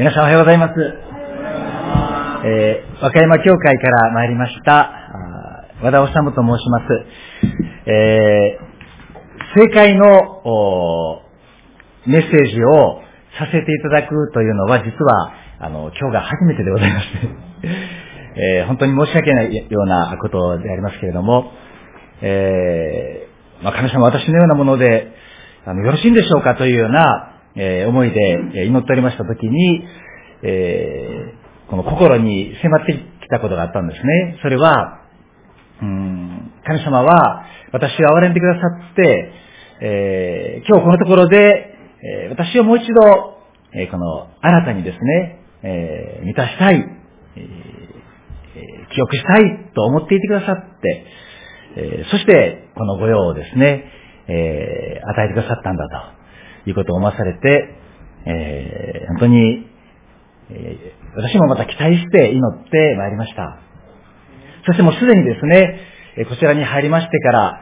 [0.00, 0.72] 皆さんおはようございます。
[2.46, 4.90] えー、和歌山教会から参りました、
[5.82, 6.86] 和田治と申します。
[7.84, 11.20] えー、正解の
[12.06, 13.02] メッセージを
[13.38, 17.18] させていただくというのは、実は、あの、今日が初めてでございまして、
[18.40, 21.52] えー、本当に申し訳ないようなことでありますけれども、
[22.22, 25.08] えー、まあ、神様私のようなもので、
[25.66, 29.84] あの、よろしいんでしょうかというような、えー、思いで祈っておりましたときに、
[30.42, 34.38] えー、この心に迫ってきたことがあったんですね。
[34.42, 35.00] それは、
[35.82, 38.60] うん、神様は私を憐れんでくださ
[38.92, 39.32] って、
[39.82, 43.38] えー、今日このところで、え、私をもう一度、
[43.72, 46.76] え、この新たにですね、え、満たしたい、
[47.36, 51.04] えー、記憶したいと思っていてくださって、
[51.76, 53.84] え、そしてこの御用をですね、
[54.28, 56.19] えー、与えてくださったんだと
[56.66, 57.74] いうことを思わされて、
[58.26, 59.66] えー、本当に、
[60.50, 63.60] えー、私もまた期待して祈ってまいりました。
[64.66, 65.80] そしてもうすでにですね、
[66.28, 67.60] こちらに入りましてから、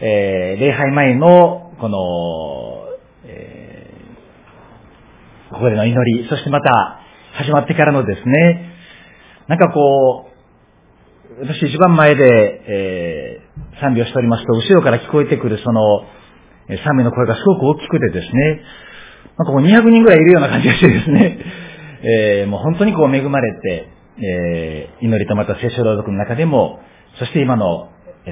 [0.00, 1.98] えー、礼拝前の、この、
[3.24, 7.00] えー、ここでの祈り、そしてまた
[7.34, 8.72] 始まってからのですね、
[9.48, 10.38] なんかこう、
[11.40, 16.02] 私一番前で、えー、賛美をしておりますと、後ろから聞こえてくるその、
[16.84, 18.60] 賛美の声がすごく大きくてですね、
[19.38, 21.38] なんかこ200人ぐらいいるような感じがしてですね、
[22.02, 23.88] えー、もう本当にこう恵まれて、
[24.20, 26.80] えー、祈りとまた聖書朗読の中でも、
[27.18, 27.88] そして今の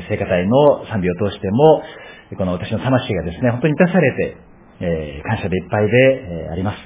[0.08, 1.82] 聖歌隊の賛美を通しても、
[2.36, 4.36] この私の魂がですね、本当に満たされて、
[4.80, 6.76] えー、感謝でいっぱいで、えー、あります。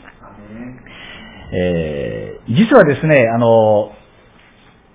[1.53, 3.93] えー、実はですね、あの、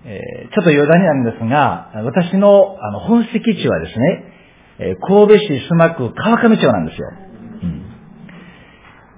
[0.05, 4.34] えー、ちょっと余談になるんですが、私のあの本籍地はですね、
[4.79, 7.07] え、神戸市須磨区川上町なんですよ。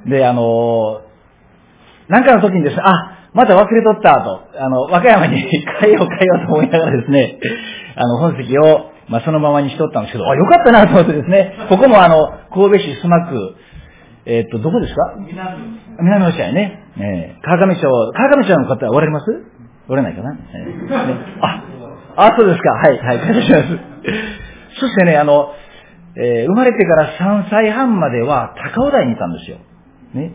[0.06, 1.02] うん、で、あの、
[2.10, 7.40] なんかの時にですね、あ、また忘れとったと、あの、和歌山に変えよう変えようと思いながらですね、
[7.96, 13.56] あの、本籍を、まあ、そのままにしとったんですけど、あ、よかったなと思ってですね、ここもあの、神戸市須磨区、
[14.26, 15.16] えー、っと、どこですか？
[15.20, 15.80] 南。
[16.02, 16.84] 南大やね。
[16.98, 17.82] えー、川上町、
[18.14, 19.26] 川上町の方はおられます？
[19.88, 21.64] おられないかな、えーね、あ、
[22.18, 22.72] あ、そうですか。
[22.72, 23.80] はい、はい、感謝します。
[24.80, 25.54] そしてね、あの、
[26.16, 29.58] えー、生まれてから3歳半までは高尾台にいたんですよ。
[30.14, 30.32] ね。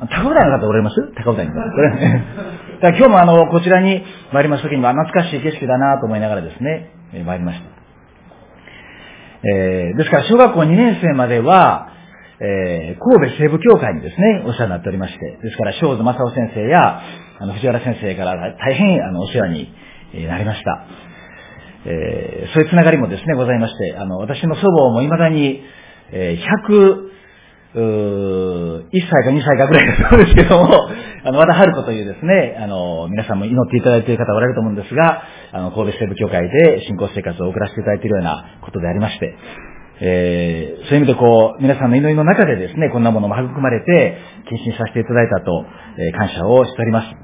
[0.00, 0.96] 高尾台の方おられます？
[1.24, 1.60] 高尾台の方。
[2.80, 4.02] だ今日もあの、こちらに
[4.32, 7.80] 参りますときには懐かしい景色だなと思いながらですね、えー、参りました。
[9.42, 11.88] えー、ですから小学校2年生までは、
[12.40, 17.00] えー、神戸西部教会にですね、お世話になっておりまして、ですから、正津正夫先生や、
[17.38, 19.74] あの、藤原先生から大変、あの、お世話に
[20.26, 20.86] なりました。
[21.86, 25.62] えー、そういうつながりもですね、ございまして、あの、私の祖母も未だに、
[26.12, 27.10] えー、100、
[27.72, 30.88] 1歳か2歳かぐらいだそうですけども、
[31.24, 39.34] あの、和田春子というですね、あの、皆さんも祈っていただいている方おられると思うんですが、あの、神戸西部教会で信仰生活を送らせていただいているようなことでありまして、
[40.02, 44.16] えー、そういう意味でこう、皆さんの祈りの中でですね、こんなものも育まれて、
[44.48, 45.64] 献身させていただいたと、
[45.98, 47.14] えー、感謝をしております。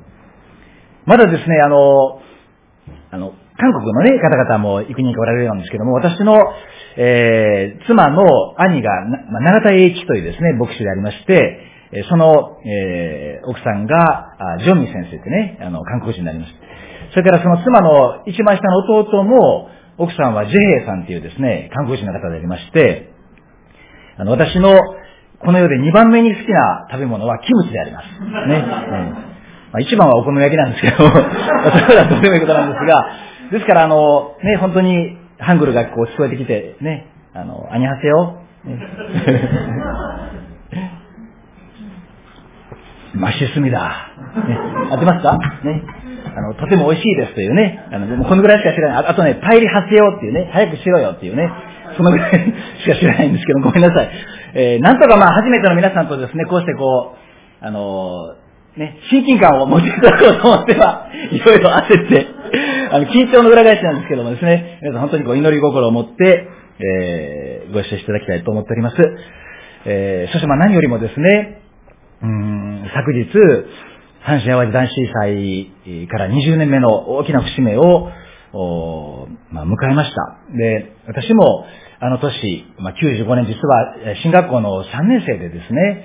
[1.07, 2.21] まだですね、あの、
[3.11, 6.37] あの、韓国のね、方々も幾人かおられるようなんですけども、私の、
[6.97, 8.25] えー、妻の
[8.61, 8.91] 兄が、
[9.33, 11.61] ま、長田栄一というですね、牧師でありまして、
[12.11, 16.59] その、えー、奥さんが、ジョンミ先生ってね、あの、韓国人になりました。
[17.13, 23.11] それからその妻の一番下の弟も、奥さんはジェヘイさんっていうですね、韓国人の方でありまして、
[24.19, 24.79] あの、私の、
[25.39, 28.07] この世で2番目に好きな食べ物はキムチであります。
[28.49, 28.57] ね。
[28.57, 29.37] うん
[29.73, 33.07] まあ、一番はお好み焼きなんですけど、 それはどうでもいいことなんですが、
[33.53, 38.81] ですから、あの、ね、本当に、ハングルがこう聞こえてきて、ね、あの、アニハセヨ、ね、
[43.15, 44.13] マシュスミだ。
[44.49, 44.59] ね、
[44.91, 45.39] 当てますか？
[45.65, 45.83] ね。
[46.37, 49.07] あの、とても美味しいですというね、あの、このぐらいしか知らない。
[49.07, 51.51] あとね、パイリハセヨっていうね、早くしろよっていうね、
[51.97, 54.11] そのぐらい しか知らないんですけど、ごめんなさい。
[54.55, 57.15] えー、なんとかまあ、初めての皆さんとですね、こうしてこ
[57.63, 62.27] う、あのー、ね、親近感を持ちいただこうと思っては、いろいろ焦って、
[62.93, 66.49] あの、緊張の裏返しなんですけどもですね、皆さん本当にこう祈り心を持って、
[66.79, 68.97] えー、ご一緒していただきたいと思っております。
[69.87, 71.63] えー、そしてまあ何よりもですね、
[72.23, 73.29] うん、昨日、
[74.25, 78.11] 阪神淡路大震災から20年目の大きな節目を、
[79.51, 80.39] まあ、迎えました。
[80.57, 81.65] で、私も
[82.01, 86.05] あの年、まあ、95年実は進学校の3年生でですね、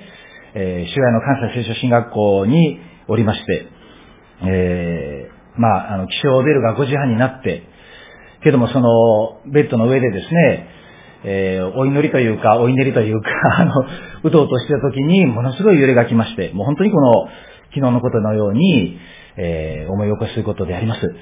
[0.54, 3.66] えー、渋谷の関西聖書進学校におりまして、
[4.44, 7.62] えー、まあ、あの、起床ベルが5時半になって、
[8.42, 10.68] けどもその、ベッドの上でですね、
[11.24, 13.72] えー、お祈りというか、お祈りというか、 あの、
[14.24, 17.28] うとうとしてた時に、ものすごい揺れが来まして、もう本当にこの、
[17.74, 18.98] 昨日のことのように、
[19.36, 21.14] えー、思い起こすことであります。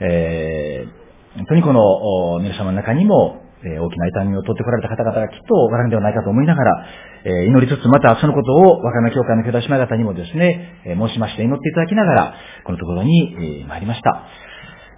[0.00, 6.86] えー、本当にこの皆様の中にも、えー、大きな痛みを取ってこられた方々がきっとおられるんではないかと思いながら、
[7.24, 12.34] え、祈りつつ、またそのことを和歌山教会の兄弟姉妹方にもですね、え、申しまして祈っていただきながら、
[12.64, 14.24] このところに、え、参りました。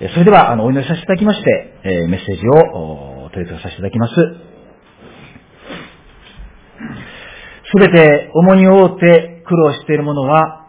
[0.00, 4.14] えそれでは、あの、お祈りさせていただきまして、えメッセージを取り付けさせていただきます。
[7.72, 10.66] すべて重荷を負って苦労している者は、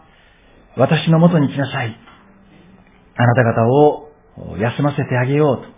[0.76, 1.96] 私のもとに来なさい。
[3.16, 4.10] あなた方を
[4.58, 5.74] 休ませてあげようと。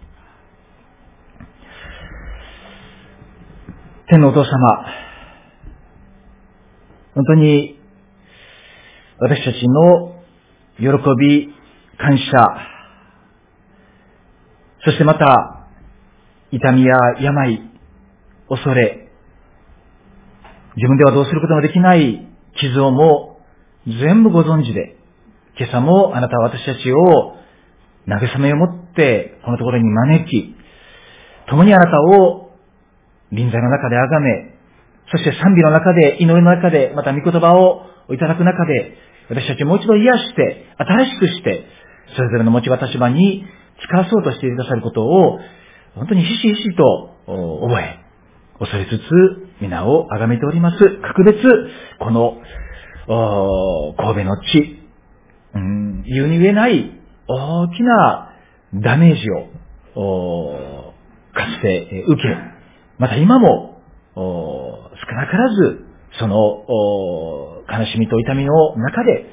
[4.09, 4.51] 天のお父様、
[7.17, 7.81] 本当に
[9.19, 10.23] 私たちの
[10.79, 10.87] 喜
[11.19, 11.49] び、
[11.99, 12.59] 感謝、
[14.85, 15.67] そしてまた
[16.53, 17.71] 痛みや病、
[18.51, 19.09] 恐れ、
[20.77, 22.29] 自分ではどうすることもできない
[22.61, 23.41] 傷をも
[23.87, 24.99] 全部ご存知で、
[25.59, 27.37] 今朝もあなたは私たちを
[28.07, 30.55] 慰めを持ってこのところに招き、
[31.49, 32.51] 共にあなたを
[33.33, 34.56] 臨在の中で崇め、
[35.11, 38.97] そして賛美の中で、祈りの中で、また御言葉をいただく中で、
[39.29, 41.65] 私たちもう一度癒して、新しくして、
[42.17, 43.45] それぞれの持ち渡し場に
[43.83, 45.39] 使わそうとしてくださることを、
[45.95, 47.99] 本当にひしひしと覚え、
[48.59, 49.03] 恐れつつ、
[49.61, 50.79] 皆を崇めております。
[50.79, 51.39] 格別、
[51.99, 52.39] この、
[53.97, 54.83] 神戸の地、
[55.55, 56.93] うん、言うに言えない
[57.29, 58.33] 大きな
[58.75, 60.93] ダメージを、
[61.33, 62.29] かつて受け、
[62.99, 63.81] また今も、
[65.09, 65.85] 少なからず、
[66.19, 66.65] その、
[67.69, 69.27] 悲しみと痛みの中で、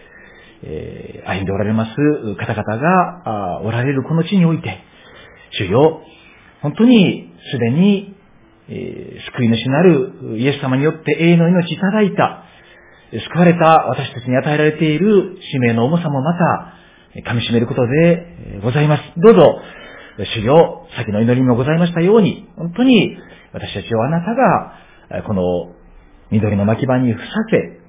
[0.66, 1.92] えー、歩んでおられます
[2.36, 4.80] 方々がおられるこの地において、
[5.52, 6.02] 主よ、
[6.62, 8.16] 本当にすでに、
[8.70, 12.44] えー、救い主なるイエス様によって永遠の命いただいた、
[13.12, 16.74] 救われた私たちに与えられている使命の重さもまた、
[17.30, 19.04] 噛み締めることでございます。
[19.18, 19.62] どうぞ、
[20.36, 23.18] 主よ、先の祈りもございましたように、本当に
[23.52, 24.83] 私たちをあなたが、
[25.26, 25.74] この
[26.32, 27.80] 緑の巻き場にふさせ、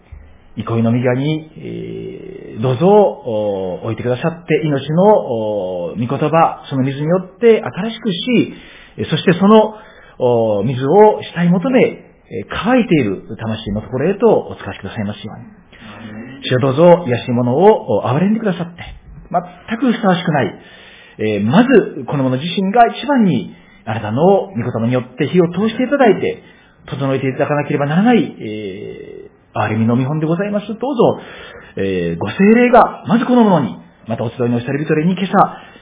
[0.57, 2.87] 憩いの御に、えー、どうぞ
[3.83, 5.05] 置いてくださって、命の
[5.95, 8.55] 御言葉、その水によって新しくし、
[9.11, 9.75] そしてその
[10.65, 12.05] 水を下に求め、
[12.49, 15.55] 乾いている魂のところへとお使わしくださいますように。
[16.47, 18.83] 主をどうぞ癒し物を憐れんでくださって、
[19.69, 20.55] 全くふさわしくない、
[21.19, 23.55] えー、まずこの者自身が一番に
[23.87, 26.43] あなたの御言葉によって火を通していただいて、
[26.87, 30.67] 整えていただかなければならない、えー、憐れみの見本でございます。
[30.67, 31.21] どうぞ、
[31.77, 33.77] えー、ご精霊が、まずこのものに、
[34.07, 35.33] またお集いの人々に今朝、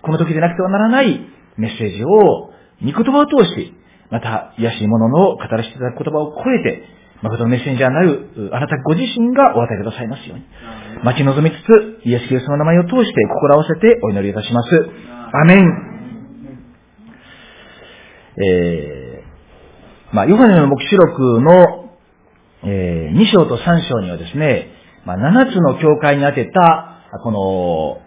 [0.02, 1.20] この時でなくてはならない
[1.56, 3.74] メッセージを、御言葉を通し、
[4.10, 6.84] また、癒しいものの語らせていただく言葉を超えて、
[7.22, 10.44] 誠のメッセンジャーなる、あなたご自身がお与えくださいますように。
[11.04, 14.68] 待ち望みつつ、イエス・キリストの名前を通して心合わせてお祈りいたします。
[15.32, 15.92] アメン。
[18.34, 19.01] えー、
[20.12, 21.88] まあ、ヨハネの目視録の、
[22.64, 24.68] えー、2章と3章にはですね、
[25.06, 27.98] まあ、7つの教会に宛てた、この、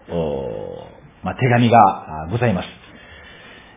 [1.24, 2.68] まあ、手紙がございます。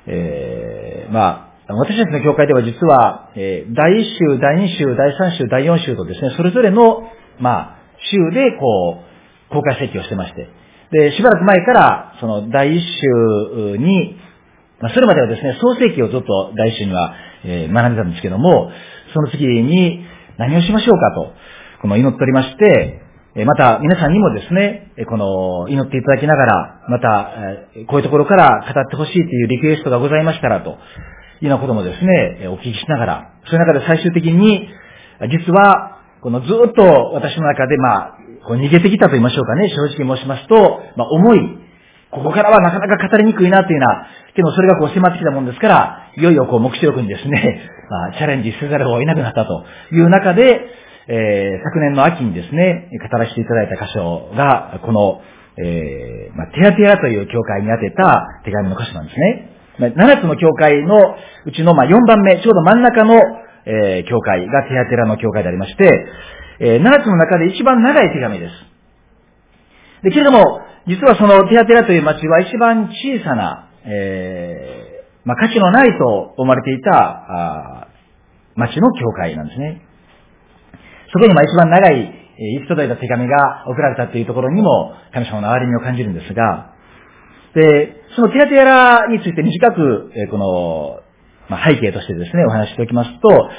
[0.05, 7.09] えー、まあ、私たちの教会では実は、えー、第1週、第2週、第3週、第4週とですね、それぞれの、
[7.39, 7.79] まあ、
[8.11, 9.01] 週で、こ
[9.49, 10.47] う、公開説教をしてまして、
[10.91, 14.17] で、しばらく前から、その第1週に、
[14.81, 18.71] まあ、それまではですね、創世記をずっと第1週には、えー、学んでたんですけども、
[19.13, 20.05] その次に
[20.37, 21.33] 何をしましょうかと、
[21.81, 23.01] この祈っておりまして、
[23.35, 27.31] えまた皆さんにもですね、この祈っていただきながら、また、
[27.87, 30.71] こういうところから語ってほしいというリクエストがございましたらと、
[31.41, 34.67] いうようなこともですね、お聞きしながら、そういう中で最終的に、
[35.29, 41.39] 実は、このずっと私の中で、まあ、こう逃げてきたと言いましょうかね、正直申しますと、まあ、重い、
[42.11, 50.61] ここからはなかなか語りにくいなというような、けどそれがこう迫ってきたもんですから、いよいよこう目視録にですね、 まあ、チャレンジせざるを得なくなったという中で、
[51.07, 55.21] えー、昨年の秋にですね、語らせていただいた箇所が、この、
[55.57, 59.49] えー、まあ、テアテアという教会に宛てた手紙の箇所なんですね。
[59.79, 63.15] 7つの教会のうちのま4番目、ちょうど真ん中の、
[63.65, 66.05] えー、教会がテアテラの教会でありまして、
[66.59, 68.51] えー、7つの中で一番長い手紙です。
[70.03, 74.78] で、けれども、実はそのテアテラという町は一番小さな、え、
[75.25, 77.87] まあ、価値のないと思われていた、あ
[78.55, 79.81] 町の教会なんですね。
[81.13, 86.73] そこにま一番長い、えー、行き届いた手紙が送られたというところにも、神様の憐れみを感じるんですが、
[87.55, 90.99] で、そのテアティアラについて短く、えこの、
[91.49, 93.49] まあ、背景としてですね、お話ししておきますと、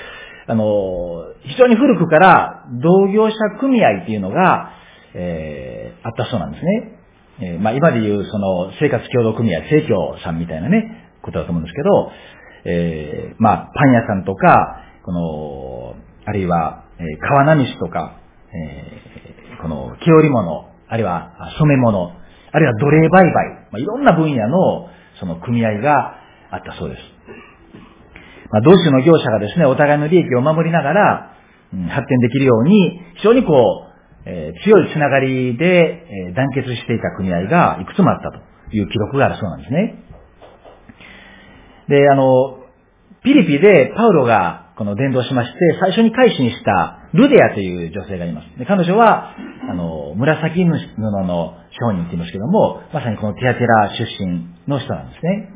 [0.47, 4.71] あの、非常に古くから同業者組合っていうのが、
[5.15, 7.01] えー、あったそうなんですね。
[7.43, 12.13] えー、まあ今で言うその生活協同組合、生協さんみたいなね、ことだと思うんですけど、
[12.65, 15.95] えー、まあパン屋さんとか、この、
[16.27, 18.17] あるいは、えー、川波市とか、
[18.53, 22.13] えー、この木織物、あるいは染め物、
[22.53, 23.33] あるいは奴隷売買、
[23.71, 26.17] まあ、いろんな分野のその組合が
[26.51, 27.03] あったそうです。
[28.51, 31.37] まあ、同種の業者がですね、お互いの利益を守りながら、
[31.73, 35.67] うん、発展できるように、非常にこう、えー、強いつながりで、
[36.29, 40.05] えー、団結していた組合がいくつもあったという記録があるそうなんですね。
[41.91, 42.61] で、あの、
[43.23, 48.59] ピリピでパウロがこの伝道しまして、最初に改心したルデアという女性がいます。
[48.59, 49.35] で彼女は、
[49.69, 55.49] あの、紫布の商人って言いますけども、まさにこのティアテラ出身の人なんですね。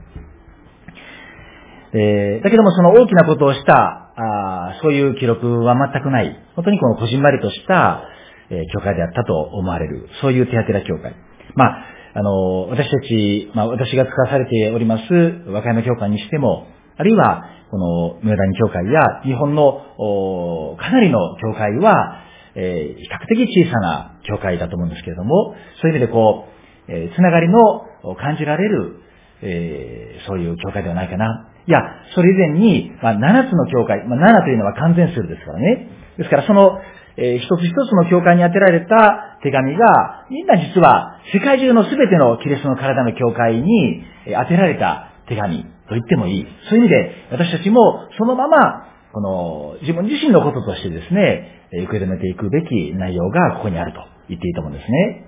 [1.97, 8.03] えー、だけどもその大きなことをした、あそういう記録は全くない、本当にこのこじんまりとした、
[8.51, 11.15] えー、教会であったと思われる、そういうテアテラ教会。
[11.55, 15.03] まあ、あの、私たち、まあ私が使わされております、
[15.49, 22.21] 和歌山教会にしても、あるいは、この、村谷教会や、日本の、かなりの教会は、
[22.55, 26.47] えー、比較的小さな教会だと思うんですけれども、そういう意味でこ
[26.89, 29.01] う、えー、つながりの感じられる、
[29.43, 31.51] えー、そういう教会ではないかな。
[31.67, 31.81] いや、
[32.15, 35.89] それ以前に、まあ、7つの教会、まあ、7というのは完全数ですからね。
[36.19, 36.79] ですからその、
[37.17, 46.47] えー、一つ一つの教会に当てられた手紙が、みんな実は世界中の全てのキリストの体の教会に当てられた手紙と言ってもいい。
[46.71, 55.27] そういう意味で、私たちもそのまま、この自分自身のこととしてですね、受け止めていくべき内容がここにあると言っていいと思うんですね。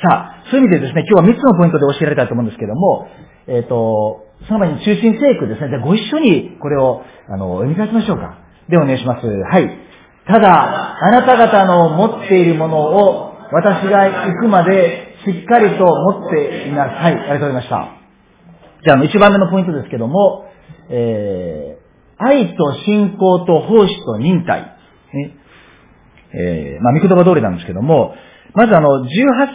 [0.00, 3.08] さあ、そういう意味でですね、今日は3つのポイントで教えられたと思うんですけども、
[3.48, 5.68] えっ、ー、と、その前に中心聖句ですね。
[5.70, 8.38] じゃあご一緒にこれを、あの、読み返しましょうか。
[8.68, 9.26] で、お願いします。
[9.26, 9.86] はい。
[10.26, 17.14] ただ、あなた方の持っているものを私が行くまでしっかりと持っていなさい。
[17.14, 17.88] ありがとうございました。
[18.84, 20.46] じゃあ、一番目のポイントですけども、
[20.90, 24.76] えー、愛と信仰と奉仕と忍耐。
[26.32, 28.14] えー、まあ、見言葉通りなんですけども、
[28.54, 29.08] まずあの、18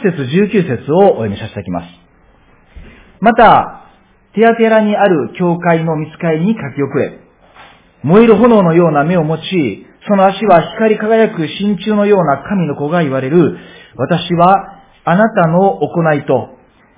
[0.04, 1.88] 節、19節をお読みさせていきます。
[3.20, 3.86] また、
[4.34, 7.20] テアテラにある教会の見つかりに書き遅れ、
[8.04, 13.58] 燃える炎のような目を持ち、その足は光り輝く真鍮のような神の子が言われる、
[13.96, 16.50] 私はあなたの行いと、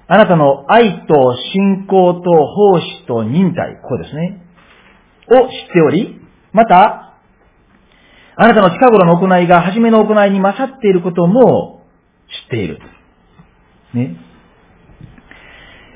[0.07, 1.13] あなたの愛と
[1.53, 4.41] 信仰と奉仕と忍耐、こうですね、
[5.31, 6.19] を知っており、
[6.51, 7.13] また、
[8.35, 11.85] あなたの近頃の行いが初めの行いに勝っていることも
[12.27, 12.79] 知っている。
[13.93, 14.17] ね。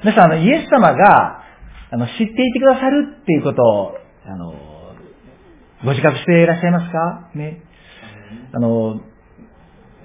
[0.03, 1.43] 皆さん、あの、イエス様が、
[1.89, 4.53] あの、知っていてくださるっていうことを、あの、
[5.83, 7.29] ご自覚していらっしゃいますか？
[7.35, 7.61] ね。
[8.53, 9.01] あの、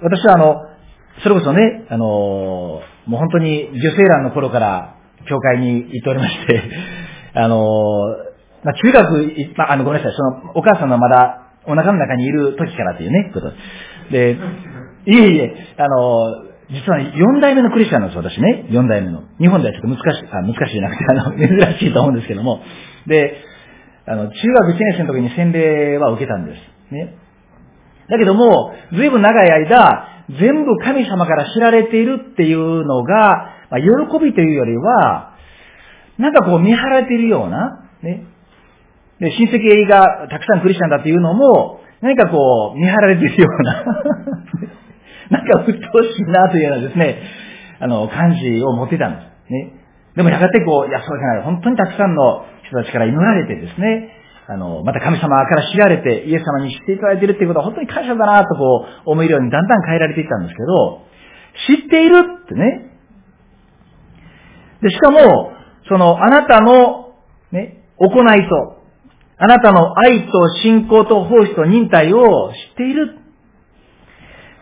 [0.01, 0.72] 私はあの、
[1.21, 4.95] それこそね、あの、もう本当に受精卵の頃から
[5.27, 6.61] 教会に行っておりまして、
[7.35, 7.57] あの、
[8.63, 13.51] まあ、中学、まあ、あの、ごめんなさい、その、お母さんのまだお腹の中にいる時からというね、こと
[14.11, 14.37] で。
[15.05, 18.65] いえいえ、あの、実は4代目のクリスチャンなんです、私ね。
[18.69, 19.23] 4代目の。
[19.39, 22.61] 日本ではちょっと難しい、あ難しいじゃなくて、あの、珍しいと思うんですけども。
[23.05, 23.35] で、
[24.05, 26.93] あの、中学1年生の時に洗礼は受けたんです。
[26.93, 27.15] ね。
[28.09, 35.33] だけども、ずいぶん長い間、全部神様から知られているっていうのが、まあ、喜びというよりは、
[36.17, 38.25] なんかこう見張られているような、ね。
[39.19, 43.85] で、親戚がたくさんクリスチャンだっていうのも、何かこう、見張られているような
[45.39, 47.17] なんか鬱陶しいなというようなですね、
[47.79, 49.53] あの、感じを持ってたんです。
[49.53, 49.71] ね。
[50.15, 51.41] でもやがてこう、いや、そうじゃない。
[51.43, 54.12] 本当にたくさんの人たちから祈られてですね、
[54.47, 61.01] あの、また神様から知られて、イエス様に知っていただいているっていうことは本当に感謝だなとこう、思えるようにだんだん変えられていったんですけど、
[61.81, 62.91] 知っているってね。
[64.81, 65.53] で、しかも、
[65.87, 67.13] その、あなたの、
[67.51, 68.83] ね、行いと、
[69.37, 73.17] あなたの愛と信仰と奉仕と忍耐を知っている。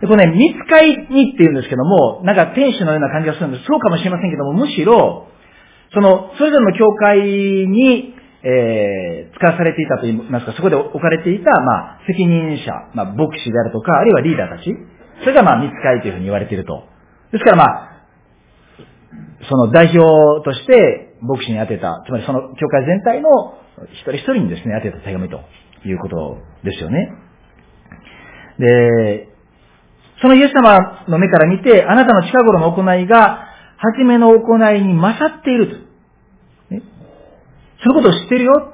[0.01, 3.65] で、これね、見つかりにって言うんですけども、なんか天使のような感じがするんです。
[3.65, 5.27] そうかもしれませんけども、むしろ、
[5.93, 7.19] その、それぞれの教会
[7.67, 14.75] に、えー、使わされていたと言いますか、そこで置かれていた、まあ、責任者、まあ、牧師であるとか、あるいはリーダーたち、
[15.21, 16.83] それがまあ、見つかりというふうに言われていると。
[17.31, 17.91] ですからまあ、
[19.49, 23.29] その代表として牧師に当てた、つまりその教会全体の
[23.93, 25.41] 一人一人にですね、当てた手紙と
[25.85, 27.13] いうことですよね。
[28.59, 29.29] で、
[30.21, 35.90] そのイエス様の目から見て、あなたの近頃の行いが、初めの行いに勝っていると。
[37.81, 38.73] ね、そういうことを知っているよ。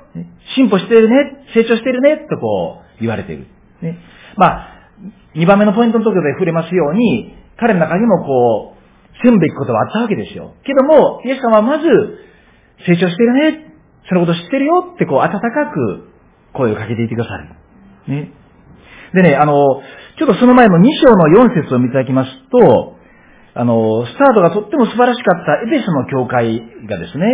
[0.55, 1.45] 進歩しているね。
[1.53, 2.27] 成長しているね。
[2.29, 3.47] とこう言われている。
[3.81, 3.97] ね、
[4.37, 4.77] まあ、
[5.35, 8.77] 二番目のポイントのところで触れますように、彼の中にもこう、
[9.23, 10.53] せんべきことはあったわけですよ。
[10.63, 11.85] けども、イエス様はまず、
[12.85, 13.73] 成長してるね、
[14.09, 15.39] そのこと知ってるよってこう、温か
[15.71, 16.09] く
[16.53, 17.49] 声をかけていてくださる。
[18.07, 18.31] ね。
[19.13, 19.53] でね、あの、
[20.17, 22.95] ちょっとその前の2章の4節を見ていただきますと、
[23.53, 27.25] あの、スタートがとっても素晴らしかったエペソの教会がですね、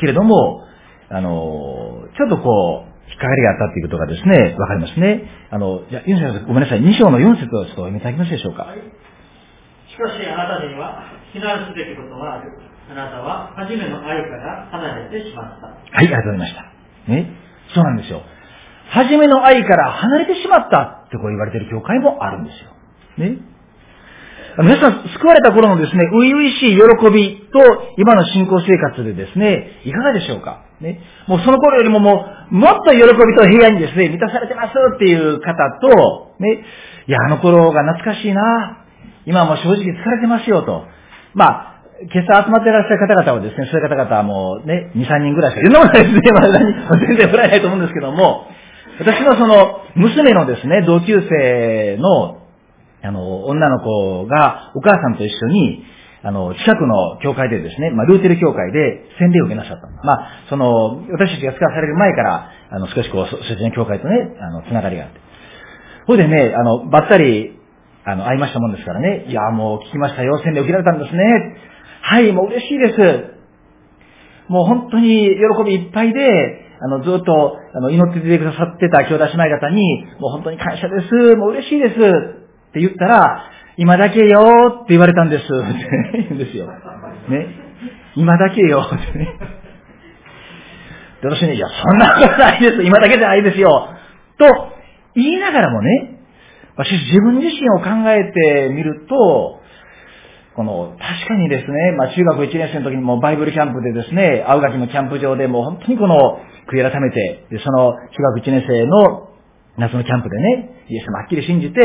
[0.00, 0.66] けれども、
[1.10, 5.26] あの、ちょっとこう、引っかかりがあったっていうことがですね、わかりますね。
[5.50, 8.62] あの、じゃユン先生、ごめんなさい、2章の4節をちょっとお読みいただけますでしょうか。
[8.62, 11.02] はい、しかしあなたには、
[11.32, 12.50] 非難すべきことがある。
[12.90, 15.66] あなたは、初めの愛から離れてしまった。
[15.66, 16.62] はい、ありがとうございました。
[17.12, 17.30] ね。
[17.74, 18.22] そうなんですよ。
[18.90, 22.70] 初めの愛から離れてしまったってこう言われている教会もあるんですよ。
[23.18, 23.38] ね。
[24.58, 27.58] 皆さん、救われた頃のですね、初々しい喜びと、
[27.98, 30.64] 今の信仰生活でですね、いかがでしょうか？
[30.80, 31.00] ね。
[31.28, 33.06] もうその頃よりももう、もっと喜び
[33.36, 36.64] と平安にですね、満たされてますっていう方と、ね、
[37.06, 38.86] いや、あの頃が懐かしいな
[39.26, 40.84] 今も正直疲れてますよと。
[41.34, 41.70] まあ、
[42.12, 46.20] 今朝集まっていらっしゃる方々はですね、そういう方々はもうね、2、3人ぐらいしかいるのもないですね。
[46.32, 46.48] まだ
[47.06, 48.46] 全然振らないと思うんですけども、
[48.98, 52.40] 私のその、娘のですね、同級生の、
[53.02, 55.84] あの、女の子がお母さんと一緒に、
[56.22, 59.88] あの、近くの教会でですね、まあ、ルーテル教会で洗礼を受けなさった。
[60.04, 65.20] まあ、その、私たちが使わされる前から、あの、少しこう、そちらの教会とね、あの、つながりがあって。
[66.06, 67.58] ほいでね、あの、ばったり、
[68.04, 71.22] あの、会いましたもんですからね、いや、もう聞きましたよ、洗礼受けられたんですね。
[72.02, 73.40] はい、もう嬉しいです。
[74.48, 81.36] もう本当に喜びいっぱいで、あの、ずっと、あの、祈っててくださってた兄弟姉妹方に、もう本当に感謝です。
[81.36, 81.94] もう嬉しいです。
[81.94, 83.44] って言ったら、
[83.76, 85.44] 今だけよって言われたんです。
[85.44, 86.66] っ て言うんですよ。
[86.66, 87.46] ね。
[88.16, 89.28] 今だけよってね。
[91.22, 92.82] で、私ね、いや、そんなことないです。
[92.82, 93.88] 今だけじゃないですよ。
[94.38, 94.46] と
[95.14, 96.18] 言いながらもね、
[96.76, 99.60] 私自分自身を考えてみると、
[100.56, 106.40] この、確かにですね、まあ中学1年生の時にもバイブルキャンプでですね、青垣のキャンプ場でもう本当にこの、
[106.72, 109.30] 悔い改めて、で、その中学1年生の
[109.76, 111.80] 夏のキャンプでね、イエス様はっきり信じて、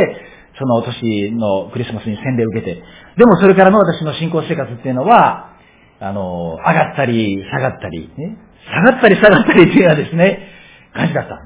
[0.57, 2.81] その年のクリスマスに洗礼を受けて、
[3.17, 5.51] でもそれからの私の信仰生活っていうのは、
[5.99, 10.49] あの、上がったり、下がったり、ね、下がったり下がったりっていうのはですね、
[10.93, 11.39] 感じだった。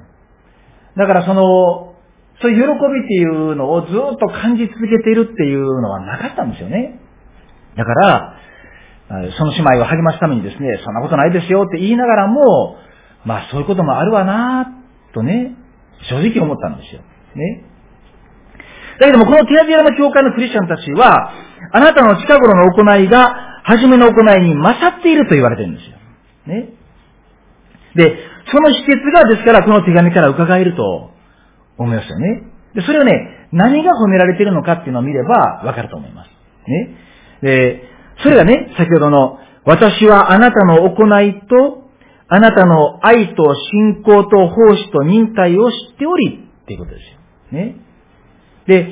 [0.95, 1.95] だからその、
[2.41, 7.00] そういう喜びっていうのをずっと感じ続けているっていうのはなかったんですよね。
[7.76, 8.36] だから、
[9.38, 12.78] その姉妹を励ますためにですね、そんなことないですよって言いながらも、
[13.26, 14.67] まあそういうこともあるわな
[15.13, 15.56] とね、
[16.10, 17.02] 正直思ったんですよ。
[17.36, 17.65] ね。
[18.99, 21.31] だけども、このティアビアの教会のクリスチャンたちは、
[21.71, 25.97] あなたの近頃の行いが、初めの行いに勝っていると言われてるんですよ。
[26.47, 26.73] ね。
[27.95, 28.17] で、
[28.51, 31.12] その秘訣が、ですから、この手紙から伺えると
[31.77, 32.43] 思いますよね。
[32.75, 36.29] で、それをね、何が褒められてるのかっていうのを見ればわかると思います。
[36.67, 36.95] ね。
[37.41, 37.83] で、
[38.23, 41.89] それがね、先ほどの、私はあなたの行いと、
[42.27, 47.59] あなたの愛と信仰と奉仕と忍耐を知っており、っていうことですよ。
[47.59, 47.75] ね。
[48.69, 48.88] で、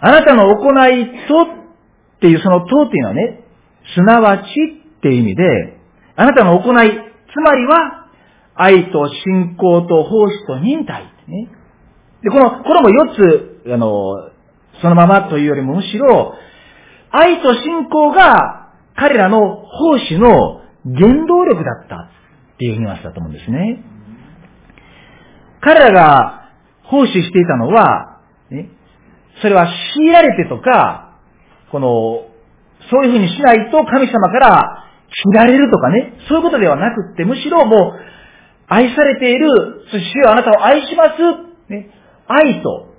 [0.00, 3.44] あなたの行いとっていうそのとっていうのはね、
[3.94, 4.42] すなわち
[4.98, 5.78] っていう意味で、
[6.16, 6.90] あなたの行い、
[7.32, 8.08] つまりは、
[8.54, 11.48] 愛と信仰と奉仕と忍耐ね。
[12.22, 14.30] で、この、これも4つ、あの、
[14.82, 16.34] そのままというよりもむしろ、
[17.10, 23.82] 愛と信仰が彼らの奉仕の原動力だったっていうニュアンスだと思うんですね。
[25.60, 26.50] 彼らが
[26.84, 28.09] 奉仕していたのは、
[29.40, 31.18] それは強いられてとか、
[31.70, 31.88] この、
[32.90, 38.10] そういうふうにしないと神様から切られるとかね、そういうことではなくって、むしろもう、
[38.68, 39.48] 愛されている、
[39.90, 41.90] そしてあなたを愛します、ね、
[42.28, 42.94] 愛と、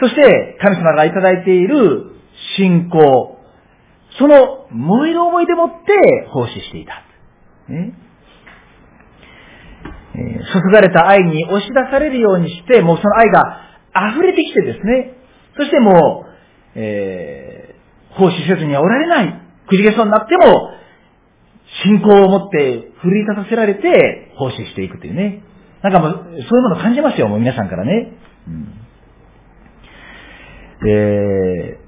[0.00, 2.10] そして神様がいただいている
[2.56, 3.38] 信仰、
[4.18, 6.94] その燃える思いでもって奉仕していた。
[7.68, 7.94] ね
[10.16, 13.63] え、注がれた愛に押し出されるようにして、もうその愛が
[13.94, 15.14] 溢れてきてですね、
[15.56, 16.30] そしてもう、
[16.74, 20.70] えー、奉仕せずにはおられない、くじけそうになっても、
[21.84, 25.42] 信仰を持って奮い立たせられて奉仕していくというね。
[25.82, 28.12] なんかもう、そういうものを感じますよ、もう皆さんからね。
[28.46, 28.64] うん、
[30.82, 31.78] で、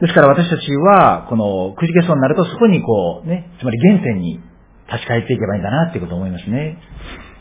[0.00, 4.40] ですから私たちは、この、くじけそうになるとそこにこう、ね、つまり原点に
[4.90, 6.78] 立ち返っていけばいいんだなっていうことを思いますね。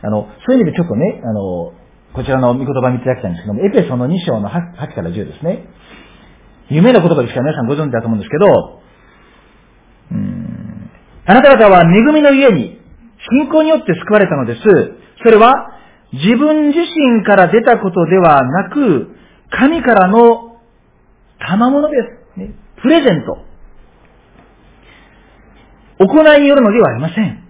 [0.02, 1.74] あの、そういう意味でちょっとね、あの、
[2.14, 5.66] こちらの御言葉を見ていただきたいんですけども、エペソの2章の 8, 8から10ですね。
[6.70, 8.82] 夢の言葉ですから皆さんご存知だと思うんですけど、
[10.12, 10.92] うん、
[11.26, 12.80] あなた方は恵みの家に
[13.32, 14.62] 信仰によって救われたのです。
[15.24, 15.74] それは
[16.14, 19.16] 自分自身から出たことではなく、
[19.50, 20.60] 神からの
[21.40, 21.98] 賜物で
[22.36, 22.40] す。
[22.40, 23.38] ね、プレゼント。
[26.00, 27.44] 行いによるのではありません。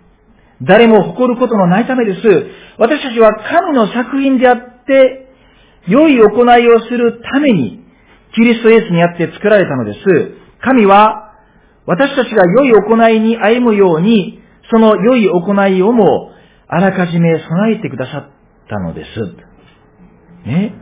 [0.62, 2.22] 誰も誇ることのないためです。
[2.78, 5.28] 私たちは神の作品であって、
[5.88, 7.86] 良い行いをするために、
[8.36, 10.00] キリストイエスにあって作られたのです。
[10.62, 11.34] 神は、
[11.86, 16.32] 私たちが良い行いに歩むように、その良い行いをも、
[16.68, 18.30] あらかじめ備えてくださっ
[18.70, 19.10] たのです。
[20.48, 20.74] ね？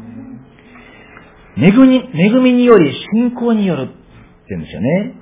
[1.58, 3.94] 恵み、恵みにより信仰によるって
[4.50, 5.16] 言うんですよね。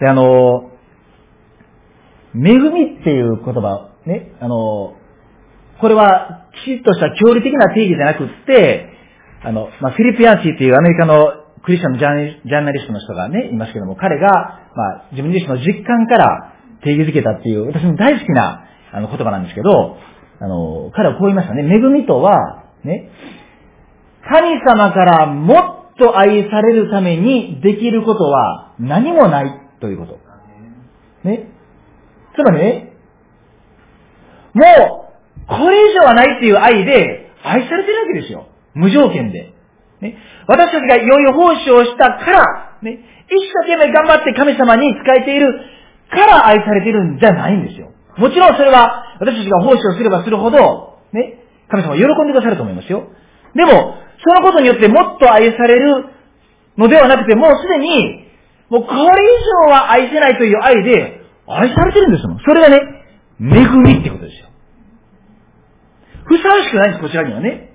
[0.00, 0.72] で、あの、
[2.34, 4.97] 恵みっていう言葉、ね、あの、
[5.80, 8.90] これはきちっとした教理的な定義じゃなくって、
[9.42, 14.28] あの、まあ、フィリピアンシーっていうアメリカのクリスチャンのジャーナリストの人がね、いますけども、彼が、
[14.74, 19.96] まあ、自分自身の実感から定義づけたっていう、私の大好きなあの言葉なんですけど、
[20.40, 21.62] あの、彼はこう言いましたね。
[21.62, 23.10] 恵みとは、ね、
[24.28, 30.18] 神様からもっと愛されるためにできることは何もないということ。
[31.24, 31.48] ね。
[32.34, 32.92] つまりね、
[34.54, 35.07] もう、
[35.48, 38.48] これ以上はないっていう愛で愛されてるわけですよ。
[38.74, 39.52] 無条件で。
[40.00, 40.16] ね。
[40.46, 42.98] 私たちが良いよ奉仕をしたから、ね。
[43.28, 45.52] 一生懸命頑張って神様に仕えている
[46.10, 47.92] から愛されてるんじゃないんですよ。
[48.16, 51.44] もちろんそれは私たちが奉仕をすればするほど、ね。
[51.68, 53.08] 神様は喜んでくださると思いますよ。
[53.54, 56.04] でも、そのことによってもっと愛される
[56.76, 58.24] のではなくて、もうすでに、
[58.70, 59.04] もうこれ以
[59.66, 62.38] 上は愛せないという愛で愛されてるんですもん。
[62.40, 62.80] それがね、
[63.40, 64.27] 恵みってことです。
[66.28, 67.72] ふさわしくないんです、こちらにはね。